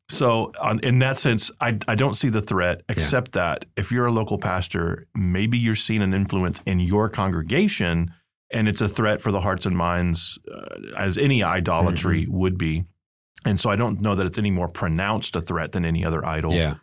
[0.09, 3.43] So, on, in that sense, I, I don't see the threat, except yeah.
[3.43, 8.13] that if you're a local pastor, maybe you're seeing an influence in your congregation,
[8.53, 12.39] and it's a threat for the hearts and minds, uh, as any idolatry mm-hmm.
[12.39, 12.85] would be.
[13.45, 16.25] And so I don't know that it's any more pronounced a threat than any other
[16.27, 16.53] idol.
[16.53, 16.75] Yeah.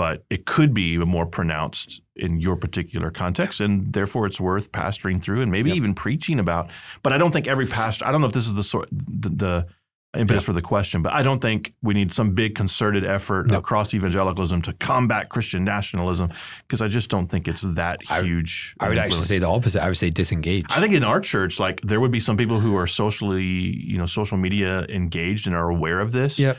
[0.00, 3.60] But it could be even more pronounced in your particular context.
[3.60, 5.76] And therefore it's worth pastoring through and maybe yep.
[5.76, 6.70] even preaching about.
[7.02, 9.28] But I don't think every pastor, I don't know if this is the sort, the,
[9.28, 9.66] the
[10.18, 13.58] impetus for the question, but I don't think we need some big concerted effort nope.
[13.58, 16.30] across evangelicalism to combat Christian nationalism
[16.66, 18.74] because I just don't think it's that huge.
[18.80, 19.16] I, I would influence.
[19.16, 19.84] actually say the opposite.
[19.84, 20.64] I would say disengage.
[20.70, 23.98] I think in our church, like there would be some people who are socially, you
[23.98, 26.38] know, social media engaged and are aware of this.
[26.38, 26.56] Yep.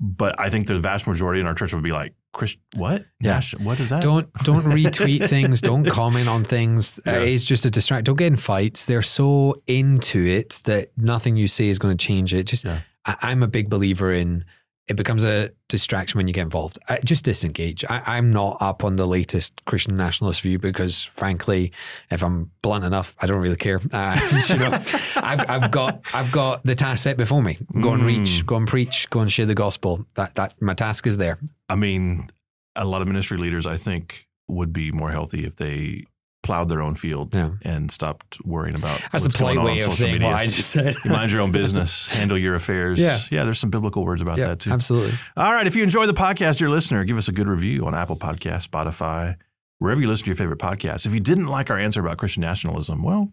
[0.00, 3.06] But I think the vast majority in our church would be like, Chris, what?
[3.20, 3.34] Yeah.
[3.34, 4.02] Nash, what is that?
[4.02, 5.60] Don't don't retweet things.
[5.60, 7.00] Don't comment on things.
[7.06, 7.18] Yeah.
[7.18, 8.04] Uh, it's just a distract.
[8.04, 8.84] Don't get in fights.
[8.84, 12.44] They're so into it that nothing you say is going to change it.
[12.44, 12.80] Just yeah.
[13.06, 14.44] I, am a big believer in
[14.86, 16.78] it becomes a distraction when you get involved.
[16.88, 17.84] I, just disengage.
[17.88, 21.72] I, am not up on the latest Christian nationalist view because, frankly,
[22.10, 23.80] if I'm blunt enough, I don't really care.
[23.92, 24.18] Uh,
[24.48, 24.72] you know,
[25.16, 27.56] I've, I've, got I've got the task set before me.
[27.80, 28.42] Go and reach.
[28.42, 28.46] Mm.
[28.46, 29.08] Go and preach.
[29.08, 30.04] Go and share the gospel.
[30.16, 31.38] That that my task is there.
[31.68, 32.28] I mean,
[32.76, 36.04] a lot of ministry leaders, I think, would be more healthy if they
[36.44, 37.52] plowed their own field yeah.
[37.62, 40.28] and stopped worrying about that's the polite way of saying media.
[40.28, 40.94] what I just said.
[41.04, 43.00] you mind your own business, handle your affairs.
[43.00, 43.44] Yeah, yeah.
[43.44, 44.70] There's some biblical words about yeah, that too.
[44.70, 45.18] Absolutely.
[45.36, 45.66] All right.
[45.66, 48.68] If you enjoy the podcast, dear listener, give us a good review on Apple Podcast,
[48.68, 49.36] Spotify,
[49.78, 51.06] wherever you listen to your favorite podcast.
[51.06, 53.32] If you didn't like our answer about Christian nationalism, well,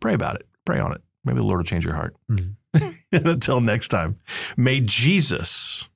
[0.00, 0.46] pray about it.
[0.64, 1.02] Pray on it.
[1.24, 2.16] Maybe the Lord will change your heart.
[2.30, 2.88] Mm-hmm.
[3.26, 4.20] until next time,
[4.56, 5.88] may Jesus,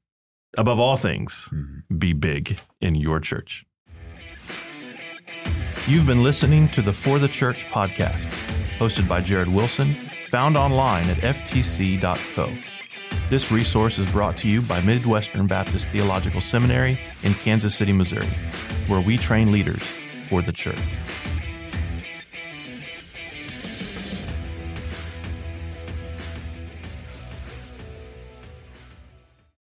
[0.59, 1.99] above all things, mm-hmm.
[1.99, 3.65] be big in your church.
[5.89, 8.25] You've been listening to the For the Church podcast,
[8.79, 9.97] hosted by Jared Wilson,
[10.29, 12.53] found online at ftc.co.
[13.29, 18.29] This resource is brought to you by Midwestern Baptist Theological Seminary in Kansas City, Missouri,
[18.87, 20.79] where we train leaders for the church.